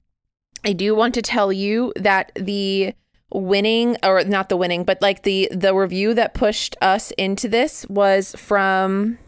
I 0.65 0.73
do 0.73 0.95
want 0.95 1.15
to 1.15 1.23
tell 1.23 1.53
you 1.53 1.93
that 1.97 2.33
the 2.37 2.95
winning 3.33 3.97
or 4.05 4.23
not 4.23 4.49
the 4.49 4.57
winning 4.57 4.85
but 4.85 5.03
like 5.03 5.25
the 5.25 5.49
the 5.51 5.75
review 5.75 6.15
that 6.15 6.35
pushed 6.35 6.77
us 6.81 7.11
into 7.13 7.49
this 7.49 7.85
was 7.89 8.33
from 8.39 9.19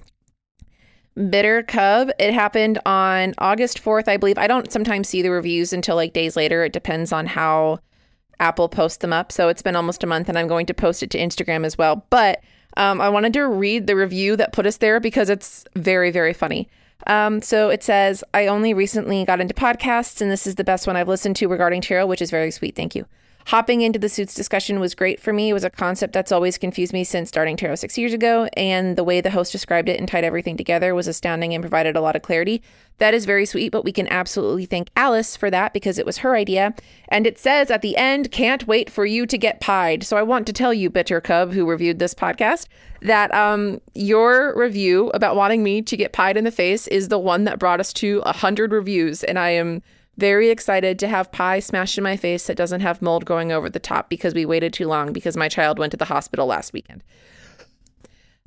bitter 1.29 1.64
cub 1.64 2.09
it 2.21 2.33
happened 2.33 2.79
on 2.87 3.35
august 3.38 3.83
4th 3.83 4.07
i 4.07 4.16
believe. 4.16 4.38
I 4.38 4.47
don't 4.47 4.71
sometimes 4.71 5.09
see 5.09 5.23
the 5.23 5.31
reviews 5.31 5.73
until 5.73 5.97
like 5.97 6.12
days 6.12 6.37
later. 6.37 6.62
It 6.62 6.73
depends 6.73 7.11
on 7.12 7.27
how 7.27 7.81
apple 8.38 8.69
posts 8.69 8.99
them 8.99 9.12
up. 9.12 9.33
So 9.33 9.49
it's 9.49 9.62
been 9.62 9.77
almost 9.77 10.05
a 10.05 10.07
month 10.07 10.29
and 10.29 10.38
i'm 10.38 10.47
going 10.47 10.66
to 10.66 10.75
post 10.75 11.03
it 11.03 11.11
to 11.11 11.19
instagram 11.19 11.66
as 11.66 11.77
well. 11.77 12.07
But 12.09 12.45
um, 12.76 13.00
I 13.00 13.08
wanted 13.08 13.32
to 13.34 13.46
read 13.46 13.86
the 13.86 13.96
review 13.96 14.36
that 14.36 14.52
put 14.52 14.66
us 14.66 14.76
there 14.78 15.00
because 15.00 15.30
it's 15.30 15.64
very, 15.74 16.10
very 16.10 16.32
funny. 16.32 16.68
Um, 17.06 17.42
so 17.42 17.68
it 17.68 17.82
says, 17.82 18.24
I 18.34 18.46
only 18.46 18.74
recently 18.74 19.24
got 19.24 19.40
into 19.40 19.54
podcasts, 19.54 20.20
and 20.20 20.30
this 20.30 20.46
is 20.46 20.54
the 20.54 20.64
best 20.64 20.86
one 20.86 20.96
I've 20.96 21.08
listened 21.08 21.36
to 21.36 21.48
regarding 21.48 21.82
tarot, 21.82 22.06
which 22.06 22.22
is 22.22 22.30
very 22.30 22.50
sweet. 22.50 22.74
Thank 22.74 22.94
you. 22.94 23.06
Hopping 23.46 23.80
into 23.82 23.96
the 23.96 24.09
suits 24.09 24.35
discussion 24.35 24.80
was 24.80 24.96
great 24.96 25.20
for 25.20 25.32
me. 25.32 25.50
It 25.50 25.52
was 25.52 25.62
a 25.62 25.70
concept 25.70 26.12
that's 26.12 26.32
always 26.32 26.59
confused 26.59 26.92
me 26.92 27.04
since 27.04 27.28
starting 27.28 27.56
tarot 27.56 27.76
six 27.76 27.96
years 27.96 28.12
ago, 28.12 28.48
and 28.56 28.96
the 28.96 29.04
way 29.04 29.20
the 29.20 29.30
host 29.30 29.52
described 29.52 29.88
it 29.88 30.00
and 30.00 30.09
tied 30.09 30.24
everything 30.24 30.56
together 30.56 30.96
was 30.96 31.06
astounding 31.06 31.54
and 31.54 31.62
provided 31.62 31.94
a 31.94 32.00
lot 32.00 32.16
of 32.16 32.22
clarity. 32.22 32.61
That 32.98 33.14
is 33.14 33.24
very 33.24 33.46
sweet, 33.46 33.70
but 33.70 33.85
we 33.85 33.92
can 33.92 34.09
absolutely 34.09 34.66
thank 34.66 34.88
Alice 34.96 35.37
for 35.37 35.48
that 35.48 35.72
because 35.72 35.96
it 35.96 36.04
was 36.04 36.18
her 36.18 36.35
idea. 36.35 36.74
And 37.06 37.24
it 37.24 37.38
says 37.38 37.70
at 37.70 37.82
the 37.82 37.96
end, 37.96 38.32
can't 38.32 38.66
wait 38.66 38.90
for 38.90 39.06
you 39.06 39.26
to 39.26 39.38
get 39.38 39.61
pied. 39.61 40.02
So 40.02 40.16
I 40.16 40.24
want 40.24 40.48
to 40.48 40.52
tell 40.52 40.74
you, 40.74 40.90
Bitter 40.90 41.20
Cub, 41.20 41.52
who 41.52 41.70
reviewed 41.70 42.00
this 42.00 42.14
podcast, 42.14 42.66
that 43.02 43.32
um, 43.32 43.80
your 43.94 44.59
review 44.59 45.11
about 45.14 45.37
wanting 45.37 45.62
me 45.62 45.82
to 45.82 45.96
get 45.96 46.12
pied 46.12 46.37
in 46.37 46.42
the 46.42 46.50
face 46.50 46.88
is 46.88 47.11
the 47.11 47.18
one 47.20 47.44
that 47.44 47.61
brought 47.61 47.78
us 47.78 47.92
to 47.92 48.22
100 48.22 48.72
reviews. 48.72 49.22
And 49.22 49.38
I 49.38 49.50
am 49.50 49.82
very 50.18 50.50
excited 50.50 50.98
to 50.98 51.09
have 51.09 51.33
pie 51.33 51.61
smashed 51.61 51.98
in 51.98 52.05
my 52.05 52.16
face 52.16 52.46
that 52.46 52.57
doesn't 52.57 52.81
have 52.81 53.02
mold 53.02 53.24
growing 53.24 53.52
over 53.52 53.68
the 53.68 53.79
top 53.79 54.09
because 54.09 54.35
we 54.35 54.46
waited 54.46 54.72
too 54.72 54.87
long 54.87 55.12
because 55.12 55.37
my 55.37 55.48
child 55.48 55.79
went 55.79 55.90
to 55.90 55.96
the 55.96 56.07
hospital 56.07 56.46
last 56.46 56.72
weekend. 56.72 57.02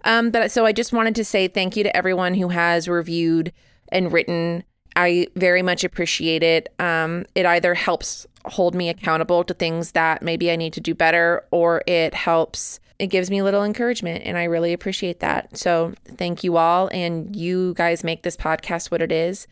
Um, 0.03 0.31
but 0.31 0.51
so 0.51 0.65
I 0.65 0.71
just 0.71 0.93
wanted 0.93 1.15
to 1.15 1.25
say 1.25 1.47
thank 1.47 1.75
you 1.75 1.83
to 1.83 1.95
everyone 1.95 2.33
who 2.33 2.49
has 2.49 2.87
reviewed 2.87 3.51
and 3.91 4.11
written. 4.11 4.63
I 4.95 5.27
very 5.35 5.61
much 5.61 5.83
appreciate 5.83 6.41
it. 6.41 6.73
Um, 6.79 7.25
it 7.35 7.45
either 7.45 7.73
helps 7.73 8.25
hold 8.45 8.73
me 8.75 8.89
accountable 8.89 9.43
to 9.43 9.53
things 9.53 9.91
that 9.91 10.21
maybe 10.21 10.51
I 10.51 10.55
need 10.55 10.73
to 10.73 10.81
do 10.81 10.95
better, 10.95 11.45
or 11.51 11.83
it 11.85 12.13
helps, 12.13 12.79
it 12.97 13.07
gives 13.07 13.29
me 13.29 13.39
a 13.39 13.43
little 13.43 13.63
encouragement, 13.63 14.23
and 14.25 14.37
I 14.37 14.45
really 14.45 14.73
appreciate 14.73 15.19
that. 15.19 15.57
So 15.57 15.93
thank 16.05 16.43
you 16.43 16.57
all, 16.57 16.89
and 16.91 17.35
you 17.35 17.73
guys 17.75 18.03
make 18.03 18.23
this 18.23 18.37
podcast 18.37 18.89
what 18.89 19.01
it 19.01 19.11
is. 19.11 19.47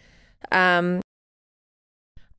Um, 0.51 1.01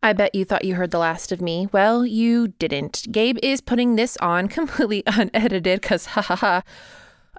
I 0.03 0.13
bet 0.13 0.35
you 0.35 0.45
thought 0.45 0.65
you 0.65 0.77
heard 0.77 0.91
the 0.91 0.99
last 0.99 1.33
of 1.33 1.41
me. 1.41 1.69
Well, 1.73 2.07
you 2.07 2.49
didn't. 2.49 3.07
Gabe 3.11 3.39
is 3.43 3.61
putting 3.61 3.97
this 3.97 4.17
on 4.19 4.49
completely 4.59 5.03
unedited 5.07 5.81
because 5.81 6.07
ha 6.07 6.23
ha 6.23 6.37
ha. 6.37 6.63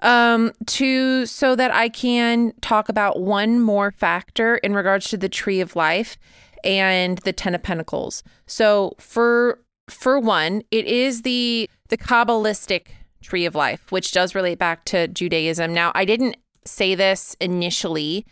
Um, 0.02 0.52
to 0.66 1.26
so 1.26 1.54
that 1.56 1.70
I 1.70 1.90
can 1.90 2.54
talk 2.62 2.88
about 2.88 3.20
one 3.20 3.60
more 3.60 3.90
factor 3.90 4.56
in 4.56 4.74
regards 4.74 5.10
to 5.10 5.18
the 5.18 5.28
tree 5.28 5.60
of 5.60 5.76
life 5.76 6.16
and 6.64 7.18
the 7.18 7.34
ten 7.34 7.54
of 7.54 7.62
pentacles. 7.62 8.22
So 8.46 8.94
for 8.98 9.60
for 9.88 10.18
one, 10.18 10.62
it 10.70 10.86
is 10.86 11.22
the 11.22 11.68
the 11.88 11.98
Kabbalistic 11.98 12.86
tree 13.22 13.44
of 13.44 13.54
life, 13.54 13.92
which 13.92 14.12
does 14.12 14.34
relate 14.34 14.58
back 14.58 14.84
to 14.86 15.08
Judaism. 15.08 15.74
Now, 15.74 15.92
I 15.94 16.04
didn't 16.04 16.36
say 16.64 16.94
this 16.94 17.36
initially 17.40 18.24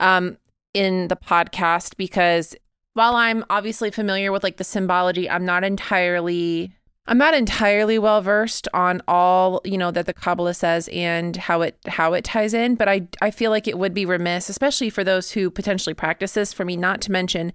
um, 0.00 0.36
in 0.74 1.08
the 1.08 1.16
podcast 1.16 1.96
because 1.96 2.54
while 2.94 3.16
I'm 3.16 3.44
obviously 3.50 3.90
familiar 3.90 4.32
with 4.32 4.42
like 4.42 4.56
the 4.56 4.64
symbology, 4.64 5.28
I'm 5.28 5.44
not 5.44 5.62
entirely 5.62 6.72
I'm 7.06 7.18
not 7.18 7.34
entirely 7.34 7.98
well 7.98 8.22
versed 8.22 8.66
on 8.72 9.02
all, 9.06 9.60
you 9.62 9.76
know, 9.76 9.90
that 9.90 10.06
the 10.06 10.14
Kabbalah 10.14 10.54
says 10.54 10.88
and 10.90 11.36
how 11.36 11.60
it 11.60 11.76
how 11.86 12.14
it 12.14 12.24
ties 12.24 12.54
in, 12.54 12.76
but 12.76 12.88
I 12.88 13.06
I 13.20 13.30
feel 13.30 13.50
like 13.50 13.68
it 13.68 13.78
would 13.78 13.92
be 13.92 14.06
remiss, 14.06 14.48
especially 14.48 14.88
for 14.88 15.04
those 15.04 15.32
who 15.32 15.50
potentially 15.50 15.92
practice 15.92 16.32
this, 16.32 16.52
for 16.52 16.64
me 16.64 16.76
not 16.76 17.02
to 17.02 17.12
mention 17.12 17.52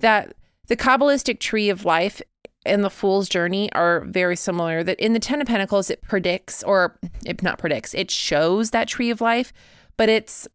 that 0.00 0.34
the 0.66 0.76
Kabbalistic 0.76 1.40
tree 1.40 1.70
of 1.70 1.84
life 1.84 2.20
and 2.66 2.84
the 2.84 2.90
fool's 2.90 3.28
journey 3.28 3.72
are 3.72 4.04
very 4.04 4.36
similar. 4.36 4.82
That 4.84 5.00
in 5.00 5.14
the 5.14 5.18
Ten 5.18 5.40
of 5.40 5.46
Pentacles, 5.46 5.88
it 5.88 6.02
predicts, 6.02 6.62
or 6.62 6.98
it 7.24 7.42
not 7.42 7.58
predicts, 7.58 7.94
it 7.94 8.10
shows 8.10 8.70
that 8.70 8.88
tree 8.88 9.10
of 9.10 9.22
life, 9.22 9.52
but 9.96 10.08
it's 10.10 10.46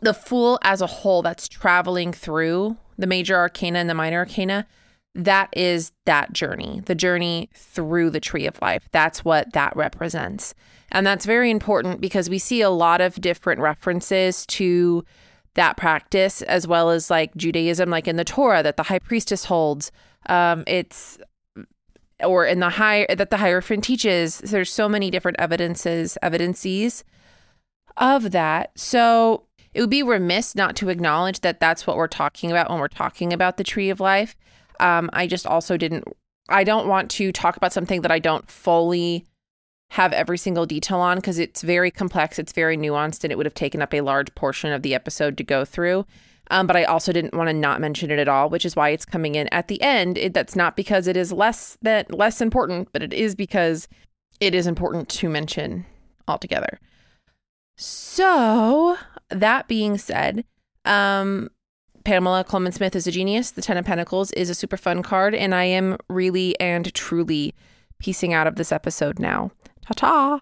the 0.00 0.14
fool 0.14 0.58
as 0.62 0.80
a 0.80 0.86
whole 0.86 1.20
that's 1.20 1.46
traveling 1.46 2.12
through 2.12 2.76
the 3.00 3.06
major 3.06 3.36
arcana 3.36 3.78
and 3.78 3.90
the 3.90 3.94
minor 3.94 4.18
arcana, 4.18 4.66
that 5.14 5.48
is 5.56 5.92
that 6.06 6.32
journey, 6.32 6.82
the 6.86 6.94
journey 6.94 7.50
through 7.54 8.10
the 8.10 8.20
tree 8.20 8.46
of 8.46 8.60
life. 8.62 8.88
That's 8.92 9.24
what 9.24 9.52
that 9.54 9.74
represents. 9.76 10.54
And 10.92 11.06
that's 11.06 11.26
very 11.26 11.50
important 11.50 12.00
because 12.00 12.30
we 12.30 12.38
see 12.38 12.60
a 12.60 12.70
lot 12.70 13.00
of 13.00 13.20
different 13.20 13.60
references 13.60 14.46
to 14.46 15.04
that 15.54 15.76
practice, 15.76 16.42
as 16.42 16.66
well 16.66 16.90
as 16.90 17.10
like 17.10 17.34
Judaism, 17.36 17.90
like 17.90 18.06
in 18.06 18.16
the 18.16 18.24
Torah 18.24 18.62
that 18.62 18.76
the 18.76 18.84
high 18.84 18.98
priestess 19.00 19.44
holds. 19.44 19.90
Um, 20.26 20.64
it's 20.66 21.18
or 22.22 22.44
in 22.44 22.60
the 22.60 22.70
high 22.70 23.06
that 23.08 23.30
the 23.30 23.36
hierophant 23.36 23.82
teaches. 23.82 24.38
There's 24.38 24.72
so 24.72 24.88
many 24.88 25.10
different 25.10 25.40
evidences, 25.40 26.18
evidences 26.22 27.02
of 27.96 28.30
that. 28.32 28.78
So 28.78 29.44
it 29.72 29.80
would 29.80 29.90
be 29.90 30.02
remiss 30.02 30.54
not 30.54 30.76
to 30.76 30.88
acknowledge 30.88 31.40
that 31.40 31.60
that's 31.60 31.86
what 31.86 31.96
we're 31.96 32.08
talking 32.08 32.50
about 32.50 32.70
when 32.70 32.80
we're 32.80 32.88
talking 32.88 33.32
about 33.32 33.56
the 33.56 33.64
tree 33.64 33.90
of 33.90 34.00
life. 34.00 34.36
Um, 34.80 35.10
I 35.12 35.26
just 35.26 35.46
also 35.46 35.76
didn't, 35.76 36.04
I 36.48 36.64
don't 36.64 36.88
want 36.88 37.10
to 37.12 37.32
talk 37.32 37.56
about 37.56 37.72
something 37.72 38.02
that 38.02 38.10
I 38.10 38.18
don't 38.18 38.50
fully 38.50 39.26
have 39.90 40.12
every 40.12 40.38
single 40.38 40.66
detail 40.66 40.98
on 40.98 41.16
because 41.16 41.38
it's 41.38 41.62
very 41.62 41.90
complex, 41.90 42.38
it's 42.38 42.52
very 42.52 42.76
nuanced, 42.76 43.24
and 43.24 43.32
it 43.32 43.36
would 43.36 43.46
have 43.46 43.54
taken 43.54 43.82
up 43.82 43.92
a 43.92 44.00
large 44.00 44.34
portion 44.34 44.72
of 44.72 44.82
the 44.82 44.94
episode 44.94 45.36
to 45.36 45.44
go 45.44 45.64
through. 45.64 46.06
Um, 46.50 46.66
but 46.66 46.76
I 46.76 46.84
also 46.84 47.12
didn't 47.12 47.34
want 47.34 47.48
to 47.48 47.52
not 47.52 47.80
mention 47.80 48.10
it 48.10 48.18
at 48.18 48.28
all, 48.28 48.50
which 48.50 48.64
is 48.64 48.74
why 48.74 48.90
it's 48.90 49.04
coming 49.04 49.36
in 49.36 49.46
at 49.48 49.68
the 49.68 49.80
end. 49.82 50.18
It, 50.18 50.34
that's 50.34 50.56
not 50.56 50.76
because 50.76 51.06
it 51.06 51.16
is 51.16 51.32
less 51.32 51.78
that 51.82 52.12
less 52.12 52.40
important, 52.40 52.88
but 52.92 53.02
it 53.02 53.12
is 53.12 53.36
because 53.36 53.86
it 54.40 54.54
is 54.54 54.66
important 54.66 55.08
to 55.10 55.28
mention 55.28 55.86
altogether. 56.26 56.80
So 57.82 58.98
that 59.30 59.66
being 59.66 59.96
said, 59.96 60.44
um, 60.84 61.48
Pamela 62.04 62.44
Colman 62.44 62.72
Smith 62.72 62.94
is 62.94 63.06
a 63.06 63.10
genius. 63.10 63.52
The 63.52 63.62
Ten 63.62 63.78
of 63.78 63.86
Pentacles 63.86 64.32
is 64.32 64.50
a 64.50 64.54
super 64.54 64.76
fun 64.76 65.02
card, 65.02 65.34
and 65.34 65.54
I 65.54 65.64
am 65.64 65.96
really 66.10 66.60
and 66.60 66.92
truly 66.92 67.54
piecing 67.98 68.34
out 68.34 68.46
of 68.46 68.56
this 68.56 68.70
episode 68.70 69.18
now. 69.18 69.50
Ta 69.80 69.94
ta. 69.96 70.40